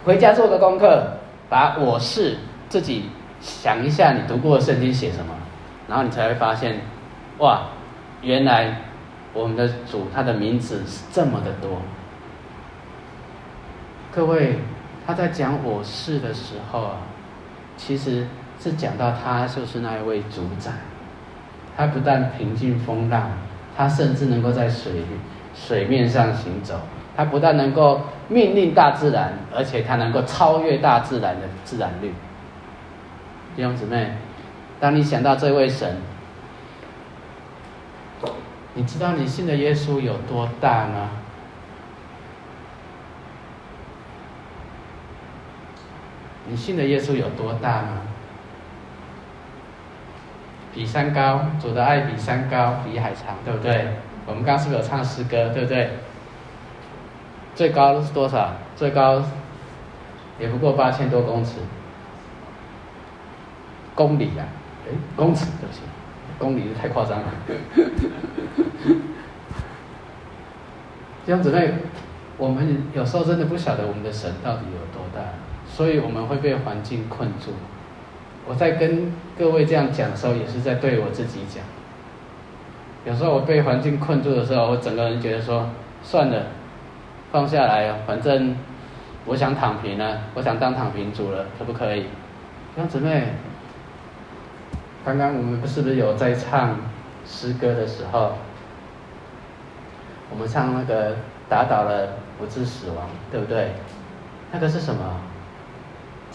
[0.04, 1.08] 回家做个功课，
[1.48, 2.36] 把我是
[2.68, 3.06] 自己
[3.39, 5.34] 想一下，你读过的圣经写什么，
[5.88, 6.82] 然后你才会发现，
[7.38, 7.70] 哇，
[8.22, 8.82] 原来
[9.32, 11.82] 我们的主他的名字是这么的多。
[14.12, 14.60] 各位，
[15.08, 16.98] 他在讲我是的时候啊，
[17.78, 18.28] 其实
[18.60, 20.72] 是讲到他就是那一位主宰。
[21.78, 23.32] 他不但平静风浪，
[23.76, 25.04] 他甚至能够在水
[25.54, 26.80] 水面上行走。
[27.18, 32.13] 他不但能够命令大自然，而且他能够超越大自然的自然律。
[33.56, 34.18] 弟兄姊妹，
[34.80, 35.98] 当你想到这位神，
[38.74, 41.12] 你知道你信的耶稣有多大吗？
[46.48, 48.02] 你信的耶稣有多大吗？
[50.76, 53.88] 比山高，主的爱比山高，比海长，对不对？
[54.28, 55.90] 我们刚刚是不是有唱诗歌，对不对？
[57.56, 58.52] 最高是多少？
[58.76, 59.24] 最高
[60.38, 61.54] 也不过八千多公尺，
[63.96, 64.44] 公里啊？
[64.86, 65.80] 哎，公尺对不起，
[66.38, 67.26] 公里太夸张了。
[71.26, 71.60] 这样子呢，
[72.38, 75.22] 我们有时候真的不晓得我们的神到底有多大。
[75.68, 77.52] 所以我们会被环境困住。
[78.47, 81.63] 我在跟各位这样讲的时候，也是在对我自己讲。
[83.05, 85.69] 有时候我被环境困住的时候，我整个人觉得说：
[86.03, 86.43] 算了，
[87.31, 88.55] 放下来，反正
[89.25, 92.01] 我想躺平了，我想当躺平族了，可不可以？
[92.01, 93.34] 弟兄姊妹，
[95.03, 96.77] 刚刚我们不是不是有在唱
[97.25, 98.34] 诗歌的时候，
[100.29, 101.15] 我们唱那个
[101.47, 103.71] 打倒了不致死亡，对不对？
[104.51, 105.21] 那个是什么？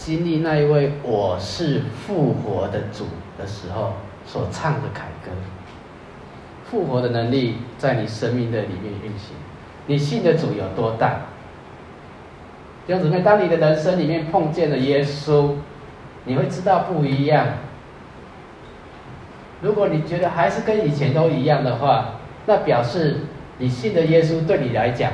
[0.01, 3.05] 经历那一位我是复活的主
[3.39, 3.93] 的时候
[4.25, 5.31] 所唱的凯歌，
[6.65, 9.37] 复活的能力在你生命的里面运行。
[9.87, 11.27] 你信的主有多大？
[12.87, 15.57] 弟兄姊妹，当你的人生里面碰见了耶稣，
[16.25, 17.49] 你会知道不一样。
[19.61, 22.15] 如果你觉得还是跟以前都一样的话，
[22.47, 23.19] 那表示
[23.59, 25.13] 你信的耶稣对你来讲，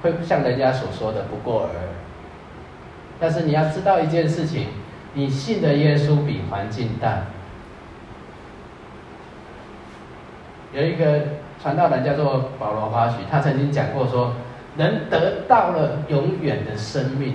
[0.00, 1.99] 会不像人家所说的不过尔尔。
[3.20, 4.68] 但是你要知道一件事情，
[5.12, 7.18] 你信的耶稣比环境大。
[10.72, 11.20] 有一个
[11.60, 14.32] 传道人叫做保罗·华许，他曾经讲过说，
[14.76, 17.34] 人得到了永远的生命，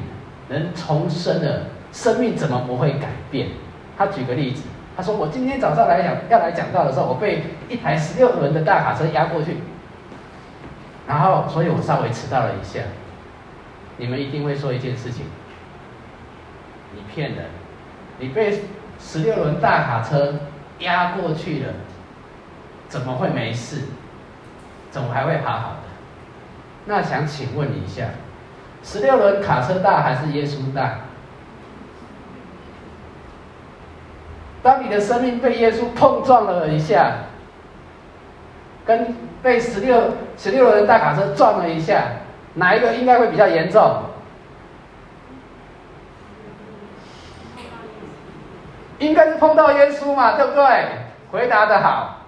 [0.49, 3.49] 人重生了，生命怎么不会改变？
[3.97, 4.63] 他举个例子，
[4.97, 9.57] 他说：“我今天早上来讲要来讲道的时候，我被一台十六轮的大卡车压过去，
[11.07, 12.79] 然后所以我稍微迟到了一下。
[13.97, 15.25] 你们一定会说一件事情。”
[16.95, 17.45] 你骗人！
[18.17, 18.63] 你被
[18.97, 20.35] 十六轮大卡车
[20.79, 21.73] 压过去了，
[22.87, 23.81] 怎么会没事？
[24.89, 25.81] 怎么还会好好的？
[26.85, 28.05] 那想请问你一下，
[28.81, 30.99] 十六轮卡车大还是耶稣大？
[34.63, 37.17] 当你的生命被耶稣碰撞了一下，
[38.85, 42.03] 跟被十六十六轮大卡车撞了一下，
[42.53, 44.03] 哪一个应该会比较严重？
[48.99, 50.63] 应该是碰到耶稣嘛，对不对？
[51.31, 52.21] 回答的好。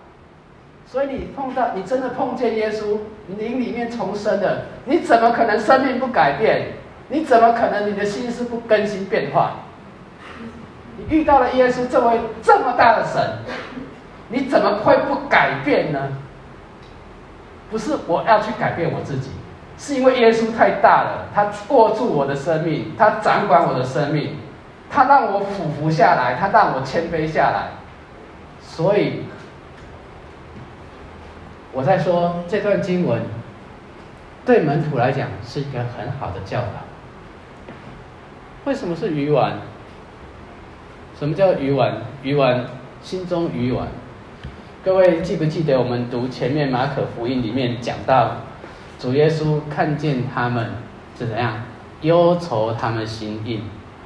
[0.86, 6.74] 所以你碰到，你真的碰见耶稣，你灵里面重生了，你怎么可能生命不改变？
[7.10, 9.52] 你怎么可能你的心思不更新变化？
[10.98, 13.22] 你遇到了耶稣这位这么大的神，
[14.30, 16.00] 你怎么会不改变呢？
[17.70, 19.30] 不是我要去改变我自己，
[19.78, 24.38] 是因为耶稣太大了，他握住我的生命，他掌管我的生命。
[24.90, 27.72] 他让我俯伏下来，他让我谦卑下来，
[28.62, 29.24] 所以
[31.74, 33.22] 我在说这段经文
[34.46, 36.86] 对门徒来讲是一个很好的教导。
[38.66, 39.54] 为什么是鱼丸？
[41.18, 42.02] 什么叫鱼丸？
[42.24, 42.66] 鱼丸，
[43.02, 43.88] 心中鱼丸。
[44.84, 48.38] 各位记不记得我们读前面马可福音里面讲到，
[48.98, 50.72] 主耶稣看见他们
[51.18, 51.62] 是怎样
[52.02, 53.62] 忧愁，他们心硬。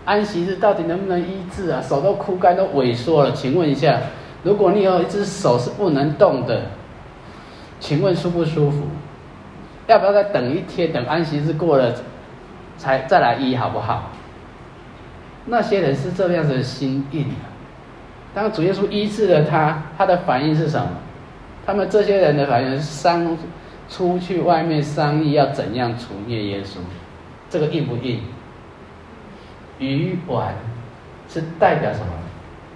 [0.06, 1.82] 安息日到底能不能医治啊？
[1.82, 3.32] 手都枯干，都萎缩了。
[3.32, 4.00] 请问一下，
[4.44, 6.64] 如果你有一只手是不能动的，
[7.80, 8.88] 请问舒不舒服？
[9.88, 11.94] 要不要再等一天，等安息日过了，
[12.78, 14.10] 才再来医好不好？
[15.46, 17.50] 那些人是这样子的心硬啊。
[18.34, 20.88] 当主耶稣医治了他，他的反应是什么？
[21.66, 23.38] 他们这些人的反应是商
[23.88, 26.78] 出去外面商议要怎样除灭耶稣，
[27.50, 28.20] 这个硬不硬？
[29.82, 30.54] 鱼丸
[31.28, 32.06] 是代表什么？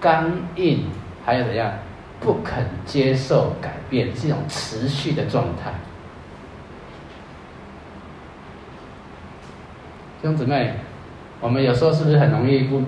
[0.01, 0.85] 刚硬
[1.23, 1.71] 还有怎样？
[2.19, 5.71] 不肯接受改变这种持续的状态。
[10.23, 10.73] 兄姊妹
[11.39, 12.81] 我们有时候是不是很容易不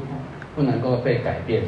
[0.56, 1.62] 不能够被改变？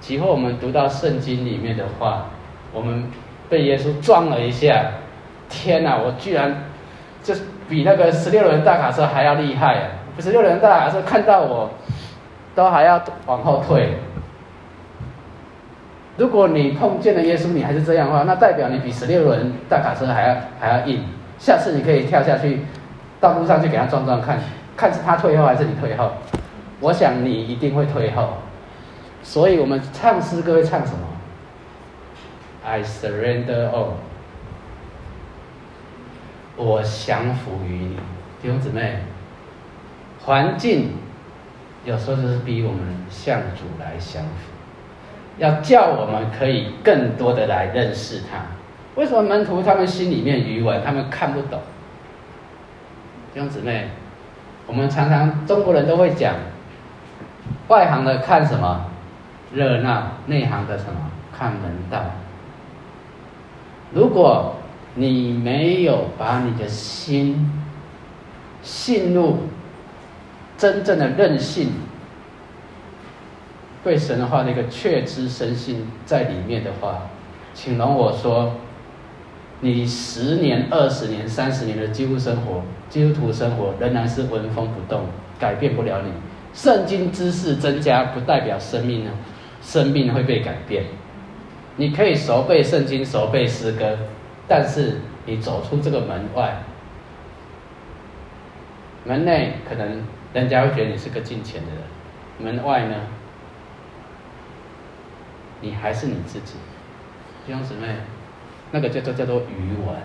[0.00, 2.30] 其后我们读到圣经里面的话
[2.72, 3.10] 我们
[3.48, 4.90] 被耶稣撞了一下
[5.48, 6.64] 天呐我居然
[7.22, 9.90] 就是比那个十六轮大卡车还要厉害
[10.20, 11.70] 十六轮大卡车看到我，
[12.54, 13.96] 都还要往后退。
[16.16, 21.04] 如果你碰见了耶稣，你还是这样的话，那代表你比十六轮大卡车还要还要硬。
[21.38, 22.62] 下次你可以跳下去，
[23.20, 24.40] 道路上去给他撞撞看，
[24.76, 26.10] 看是他退后还是你退后。
[26.80, 28.34] 我想你一定会退后。
[29.22, 30.98] 所以我们唱诗歌会唱什么
[32.64, 33.90] ？I surrender all，
[36.56, 37.96] 我降服于你，
[38.42, 38.98] 弟兄姊妹。
[40.28, 40.90] 环境
[41.86, 44.52] 有时候就是逼我们向主来降服。
[45.38, 48.40] 要叫我们可以更多的来认识他。
[48.94, 51.58] 为什么门徒他们心里面愚顽，他们看不懂？
[53.32, 53.88] 弟兄姊妹，
[54.66, 56.34] 我们常常中国人都会讲，
[57.68, 58.84] 外行的看什么
[59.50, 62.02] 热闹，内行的什么看门道。
[63.94, 64.56] 如果
[64.94, 67.50] 你没有把你的心
[68.60, 69.38] 信入
[70.58, 71.70] 真正的任性。
[73.82, 77.08] 对神的话，那个确知深信在里面的话，
[77.54, 78.52] 请容我说，
[79.60, 85.04] 你十年、二十年、三十年的基督生活、基督徒生活仍然是纹风不动，
[85.38, 86.10] 改变不了你。
[86.52, 89.10] 圣经知识增加，不代表生命呢，
[89.62, 90.84] 生命会被改变。
[91.76, 93.96] 你可以熟背圣经、熟背诗歌，
[94.48, 96.62] 但是你走出这个门外，
[99.04, 100.02] 门内可能
[100.32, 102.94] 人家会觉得你是个进钱的人，门外呢？
[105.60, 106.54] 你还是你自己，
[107.46, 107.96] 弟兄姊妹，
[108.70, 109.96] 那个叫做叫做愚顽、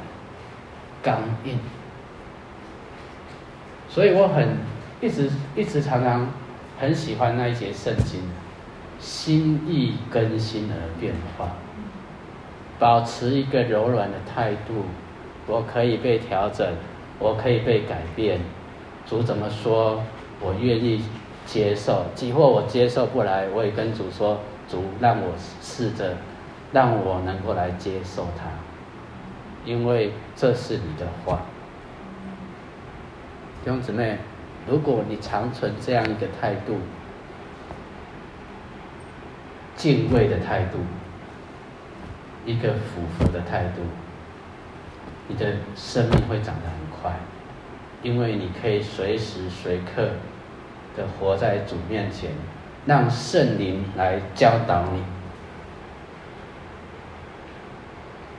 [1.03, 1.59] 刚硬。
[3.87, 4.57] 所以我很
[5.01, 6.27] 一直一直常常
[6.79, 8.21] 很喜欢那一节圣经，
[8.97, 11.51] 心意更新而变化，
[12.79, 14.85] 保持一个柔软的态度，
[15.45, 16.67] 我可以被调整，
[17.19, 18.39] 我可以被改变。
[19.05, 20.01] 主怎么说，
[20.39, 21.03] 我愿意
[21.45, 22.05] 接受。
[22.15, 24.39] 即或我接受不来，我也跟主说。
[24.69, 26.15] 主让我试着，
[26.71, 28.45] 让我能够来接受它，
[29.65, 31.41] 因为这是你的话。
[33.63, 34.17] 弟兄姊妹，
[34.65, 36.77] 如果你常存这样一个态度，
[39.75, 40.79] 敬畏的态度，
[42.45, 43.81] 一个俯伏的态度，
[45.27, 47.19] 你的生命会长得很快，
[48.03, 50.11] 因为你可以随时随刻
[50.95, 52.29] 的活在主面前。
[52.85, 55.01] 让圣灵来教导你。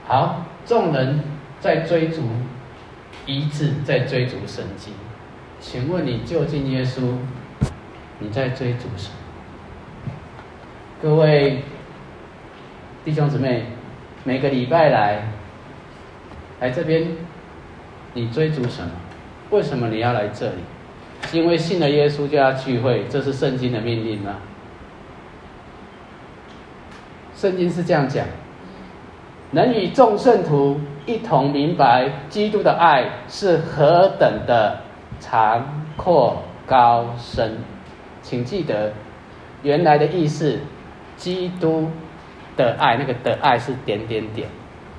[0.06, 1.24] 好，众人
[1.60, 2.20] 在追逐
[3.24, 4.92] 一致，在追逐神迹。
[5.60, 7.14] 请问你就近耶稣，
[8.18, 10.12] 你在追逐什么？
[11.00, 11.62] 各位
[13.02, 13.64] 弟兄姊妹，
[14.24, 15.22] 每个礼拜来
[16.60, 17.16] 来这边，
[18.12, 18.90] 你追逐什么？
[19.54, 20.56] 为什么你要来这里？
[21.32, 24.34] 因为信了耶稣就要聚会，这是圣经的命令吗？
[27.34, 28.26] 圣经是这样讲：
[29.52, 34.80] 能与众圣徒一同明白基督的爱是何等的
[35.20, 37.56] 长阔高深。
[38.20, 38.92] 请记得
[39.62, 40.58] 原来的意思，
[41.16, 41.88] 基督
[42.56, 44.48] 的爱，那个的爱是点点点，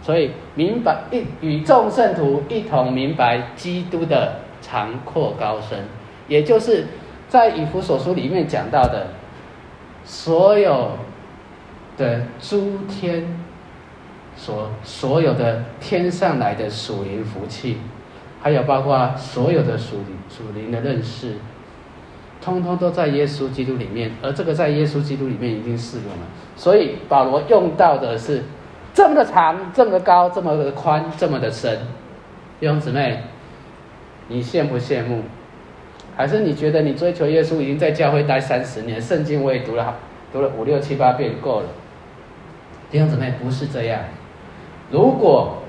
[0.01, 5.85] 所以明白一与众圣徒一同明白基督的长阔高深。
[6.27, 6.87] 也就是
[7.27, 9.07] 在以弗所书里面讲到的，
[10.03, 10.91] 所有
[11.97, 13.27] 的诸天
[14.35, 17.77] 所所有的天上来的属灵福气，
[18.41, 21.35] 还有包括所有的属灵属灵的认识，
[22.41, 24.11] 通通都在耶稣基督里面。
[24.23, 26.25] 而这个在耶稣基督里面已经适用了。
[26.55, 28.43] 所以保罗用到的是
[28.93, 31.79] 这么的长，这么的高，这么的宽，这么的深。
[32.59, 33.21] 弟兄姊妹，
[34.27, 35.23] 你羡不羡慕？
[36.17, 39.97] 还是你觉得你追求耶稣已经在教会待三十年，圣经我也读了，
[40.31, 41.67] 读了五六七八遍够了。
[42.89, 43.99] 弟兄姊妹，不是这样。
[44.89, 45.63] 如果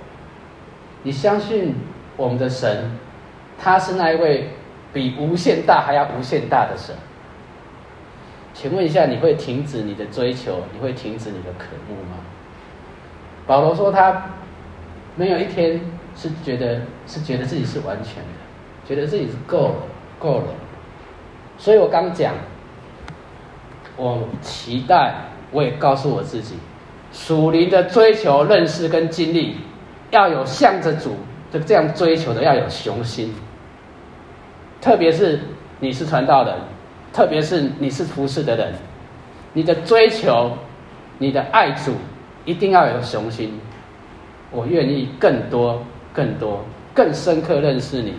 [1.03, 1.75] 你相信
[2.17, 2.93] 我们的神，
[3.59, 4.51] 他是那一位
[4.93, 6.95] 比无限大还要无限大的神，
[8.55, 10.61] 请问一下，你会停止你的追求？
[10.73, 12.19] 你会停止你的渴慕吗？
[13.47, 14.31] 保罗说他
[15.17, 15.81] 没有一天
[16.15, 18.46] 是觉得是觉得自己是完全的，
[18.89, 19.74] 觉得自己是够了。
[20.18, 20.45] 够了，
[21.59, 22.32] 所以我刚讲，
[23.99, 25.14] 我期待，
[25.53, 26.55] 我也告诉我自己，
[27.12, 29.59] 属灵的追求、认识跟经历，
[30.11, 31.16] 要有向着主
[31.53, 33.34] 的这样追求的，要有雄心。
[34.80, 35.39] 特别是
[35.80, 36.55] 你是传道人，
[37.12, 38.72] 特别是你是服侍的人，
[39.53, 40.57] 你的追求，
[41.18, 41.93] 你的爱主，
[42.47, 43.61] 一定要有雄心。
[44.51, 45.82] 我愿意更多、
[46.14, 46.64] 更多、
[46.95, 48.14] 更深刻认识你，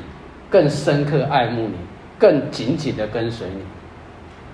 [0.49, 1.75] 更深刻爱慕你，
[2.17, 3.61] 更紧紧的跟随你，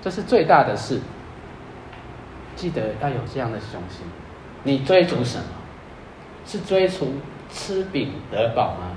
[0.02, 1.00] 这是最大的事。
[2.56, 4.06] 记得要有这样的雄心。
[4.64, 5.46] 你追逐什么？
[6.46, 7.14] 是追逐
[7.52, 8.92] 吃饼得饱吗？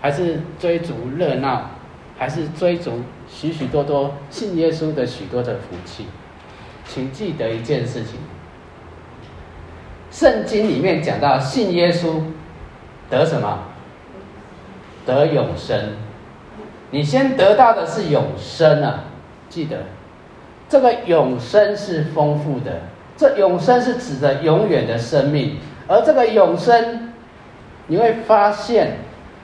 [0.00, 1.70] 还是追逐热闹？
[2.18, 6.06] 还是追逐许许多多信耶稣的许多的福气？
[6.84, 8.18] 请记得一件事情。
[10.10, 12.22] 圣经里面讲到信耶稣
[13.08, 13.58] 得什么？
[15.06, 15.92] 得永生。
[16.90, 19.04] 你先得到的是永生啊！
[19.48, 19.76] 记得，
[20.68, 22.80] 这个永生是丰富的。
[23.16, 25.58] 这永生是指的永远的生命，
[25.88, 27.12] 而这个永生，
[27.88, 28.98] 你会发现，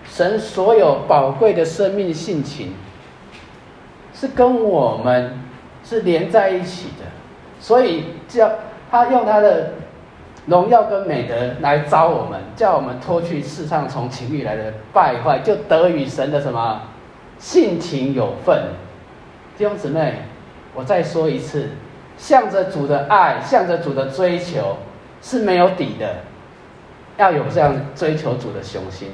[0.08, 2.74] 神所有宝贵的生命性情，
[4.14, 5.38] 是跟我们
[5.82, 7.04] 是连在一起的。
[7.58, 8.48] 所以叫
[8.90, 9.70] 他用他的
[10.46, 16.80] 荣耀跟美德来招我们，叫我们脱去世上从情欲来的败坏，就得与神的什么
[17.44, 18.70] 性情有份。
[19.58, 20.14] 弟兄姊妹，
[20.74, 21.68] 我再说一次。
[22.16, 24.78] 向着主的爱，向着主的追求
[25.20, 26.20] 是没有底的，
[27.18, 29.10] 要有这样追求主的雄心。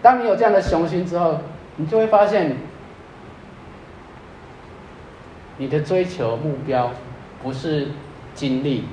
[0.00, 1.40] 当你有这样的雄心之后，
[1.76, 2.56] 你就会发现，
[5.58, 6.92] 你的追求目标
[7.42, 7.88] 不是
[8.34, 8.84] 经历，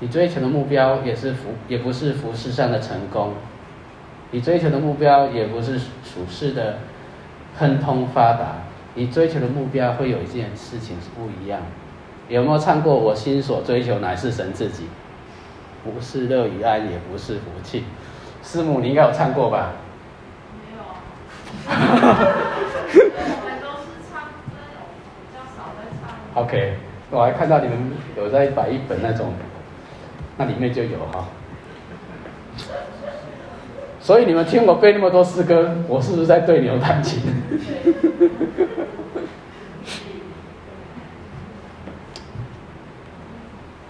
[0.00, 3.32] 你追求的目标也是服，也不是服事上的成功，
[4.34, 6.78] 你追求的目标也不是俗世的
[7.56, 8.56] 亨通发达。
[8.96, 11.60] 你追求的目标会有一件事情是不一样，
[12.28, 12.96] 有没有唱过？
[12.96, 14.86] 我心所追求乃是神自己，
[15.84, 17.84] 不是乐与安，也不是福气。
[18.42, 19.70] 师母，你应该有唱过吧？
[20.52, 20.82] 没有。
[21.70, 21.78] 我
[23.44, 24.20] 们都是唱
[24.50, 24.82] 那种
[25.22, 26.42] 比较少在唱。
[26.42, 26.74] OK，
[27.12, 29.32] 我还看到你们有在摆一本那种，
[30.36, 31.24] 那里面就有哈。
[34.04, 37.22] 所以你们听我背那么多诗歌，我是不是在对牛弹琴？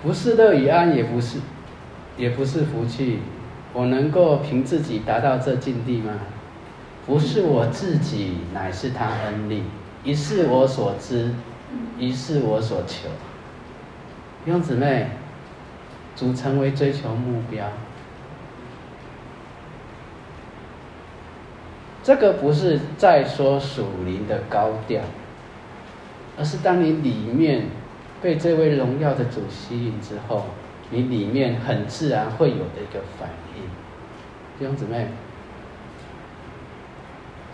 [0.04, 1.40] 不是乐与安，也不是，
[2.16, 3.18] 也不是福气。
[3.72, 6.12] 我能够凭自己达到这境地吗？
[7.04, 9.64] 不是我自己，乃是他恩利。
[10.04, 11.34] 一是我所知，
[11.98, 13.08] 一是我所求。
[14.44, 15.08] 弟兄姊妹，
[16.14, 17.66] 主成为追求目标。
[22.04, 25.00] 这个不是在说属灵的高调，
[26.36, 27.64] 而是当你里面
[28.20, 30.44] 被这位荣耀的主吸引之后，
[30.90, 33.62] 你里面很自然会有的一个反应。
[34.58, 35.06] 弟兄姊妹，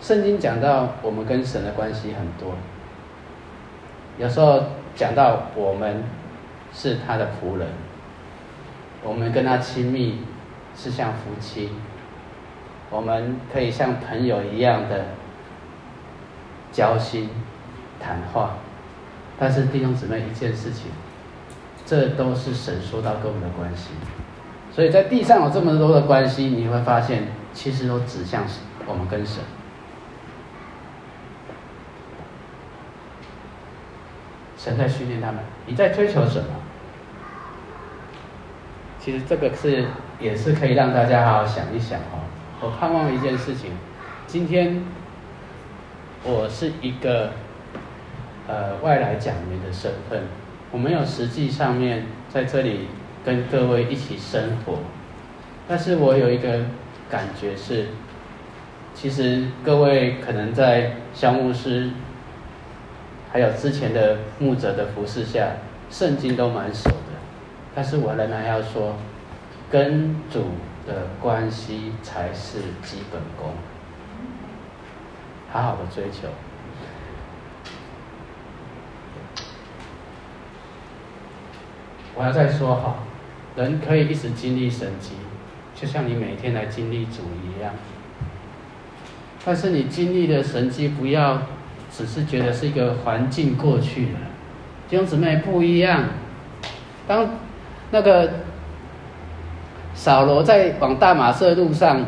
[0.01, 2.53] 圣经讲到我们跟神的关系很多，
[4.17, 6.03] 有时候讲到我们
[6.73, 7.69] 是他的仆人，
[9.01, 10.19] 我们跟他亲密
[10.75, 11.69] 是像夫妻。
[12.91, 15.05] 我们可以像朋友一样的
[16.73, 17.29] 交心
[18.01, 18.57] 谈话，
[19.39, 20.91] 但是弟兄姊妹一件事情，
[21.85, 23.91] 这都是神说到跟我们的关系，
[24.73, 28.43] 所以在地上有这么多的关系，你会发现其实都指向
[28.85, 29.41] 我们跟神。
[34.57, 36.49] 神在训练他们，你在追求什么？
[38.99, 39.87] 其实这个是
[40.19, 42.27] 也是可以让大家好好想一想哦。
[42.61, 43.71] 我盼望一件事情，
[44.27, 44.83] 今天
[46.23, 47.31] 我是一个
[48.47, 50.21] 呃外来讲员的身份，
[50.69, 52.87] 我没有实际上面在这里
[53.25, 54.77] 跟各位一起生活，
[55.67, 56.59] 但是我有一个
[57.09, 57.87] 感觉是，
[58.93, 61.89] 其实各位可能在香牧师，
[63.31, 65.53] 还有之前的牧者的服侍下，
[65.89, 67.17] 圣经都蛮熟的，
[67.73, 68.97] 但是我仍然要说，
[69.71, 70.45] 跟主。
[70.91, 73.53] 的关系才是基本功，
[75.51, 76.27] 好好的追求。
[82.15, 82.95] 我要再说哈，
[83.55, 85.13] 人可以一直经历神迹，
[85.73, 87.73] 就像你每天来经历主一样。
[89.45, 91.41] 但是你经历的神迹，不要
[91.91, 94.19] 只是觉得是一个环境过去了，
[94.89, 96.05] 弟兄姊妹不一样。
[97.07, 97.29] 当
[97.91, 98.31] 那个。
[100.01, 102.03] 扫罗在往大马色路上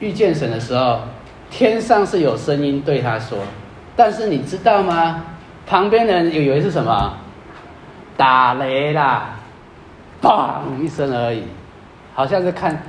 [0.00, 1.00] 遇见神的时候，
[1.50, 3.36] 天上是有声音对他说，
[3.94, 5.22] 但是你知道吗？
[5.66, 7.18] 旁边的人以为是什么？
[8.16, 9.36] 打雷啦，
[10.22, 11.42] 砰一声而已，
[12.14, 12.82] 好像是看。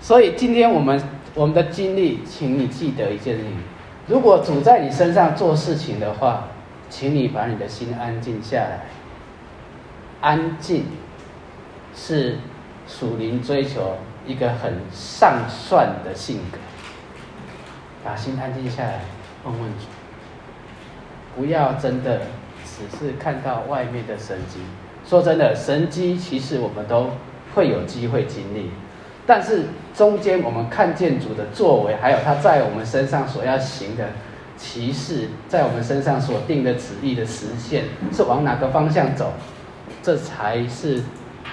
[0.00, 1.00] 所以今天我们
[1.36, 3.52] 我们的经历，请你记得一件事情：
[4.08, 6.48] 如果主在你身上做事情的话，
[6.88, 8.80] 请你把你的心安静下来。
[10.20, 10.86] 安静
[11.94, 12.36] 是
[12.90, 16.58] 属灵追求一个很上算的性格。
[18.04, 19.00] 把心安静下来，
[19.44, 19.86] 问问主，
[21.36, 22.22] 不要真的
[22.64, 24.58] 只是看到外面的神迹。
[25.06, 27.10] 说真的，神迹其实我们都
[27.54, 28.70] 会有机会经历，
[29.26, 34.08] 但是中间我们看见主的作为，还有他在我们身上所要行的
[34.56, 39.32] 奇事，在我们身上所定的旨意的实现，是往哪个方向走？
[40.02, 41.02] 这才是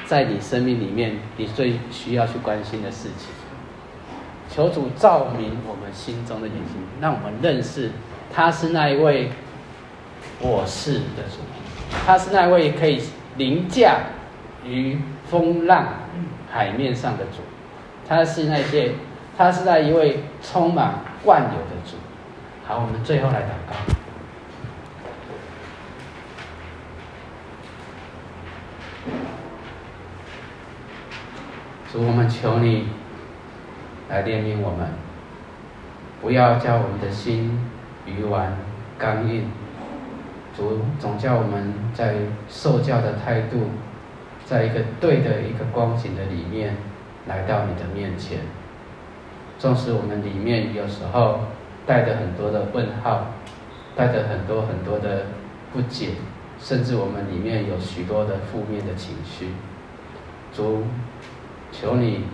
[0.08, 3.28] 在你生命里面你最需要去关心的事情。
[4.49, 7.91] 求主照明我们心中的眼睛，让我们认识
[8.34, 9.30] 他是那一位
[10.39, 11.39] 我是的主，
[12.05, 13.03] 他是那一位可以
[13.36, 13.97] 凌驾
[14.66, 14.97] 于
[15.30, 15.88] 风浪
[16.49, 17.41] 海面上的主，
[18.08, 18.93] 他是那些，
[19.38, 20.95] 他是那一位充满
[21.26, 21.97] 万有的主。
[22.66, 24.07] 好，我们最后来祷告。
[31.92, 32.90] 主，我们求你
[34.10, 34.90] 来怜悯我们，
[36.22, 37.58] 不要叫我们的心
[38.06, 38.58] 愚顽
[38.98, 39.50] 刚硬。
[40.56, 42.16] 主总叫我们在
[42.50, 43.70] 受教的态度，
[44.44, 46.76] 在一个对的一个光景的里面
[47.26, 48.40] 来到你的面前。
[49.58, 51.40] 纵使我们里面有时候
[51.86, 53.28] 带着很多的问号，
[53.96, 55.28] 带着很多很多的
[55.72, 56.10] 不解，
[56.60, 59.52] 甚至我们里面有许多的负面的情绪，
[60.54, 60.84] 主。
[61.72, 62.26] 求你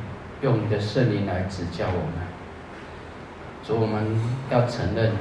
[0.41, 2.13] 用你的圣灵来指教我们。
[3.65, 4.03] 主，我们
[4.49, 5.11] 要承认，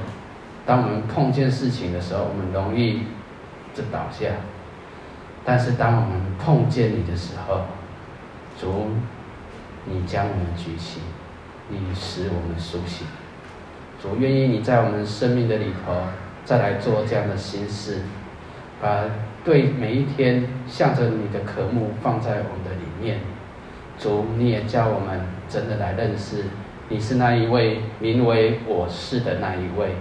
[0.65, 3.03] 当我们碰见事情的时候，我们容易
[3.73, 4.31] 就倒下；
[5.45, 7.61] 但是当我们碰见你的时候，
[8.59, 8.87] 主，
[9.85, 10.99] 你将我们举起，
[11.69, 13.07] 你使我们苏醒。
[14.01, 15.95] 主，愿意你在我们生命的里头
[16.43, 18.01] 再来做这样的心事，
[18.81, 19.05] 把
[19.45, 23.21] 对每一天向着你的渴慕放在我们的里面。
[24.03, 26.43] 主，你也叫我们真的来认识，
[26.89, 29.95] 你是那一位名为我是的那一位。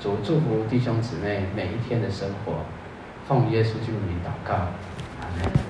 [0.00, 2.54] 主，祝福弟兄姊妹每一天的生活，
[3.28, 4.54] 奉耶稣基督名祷告。
[4.54, 5.67] 阿门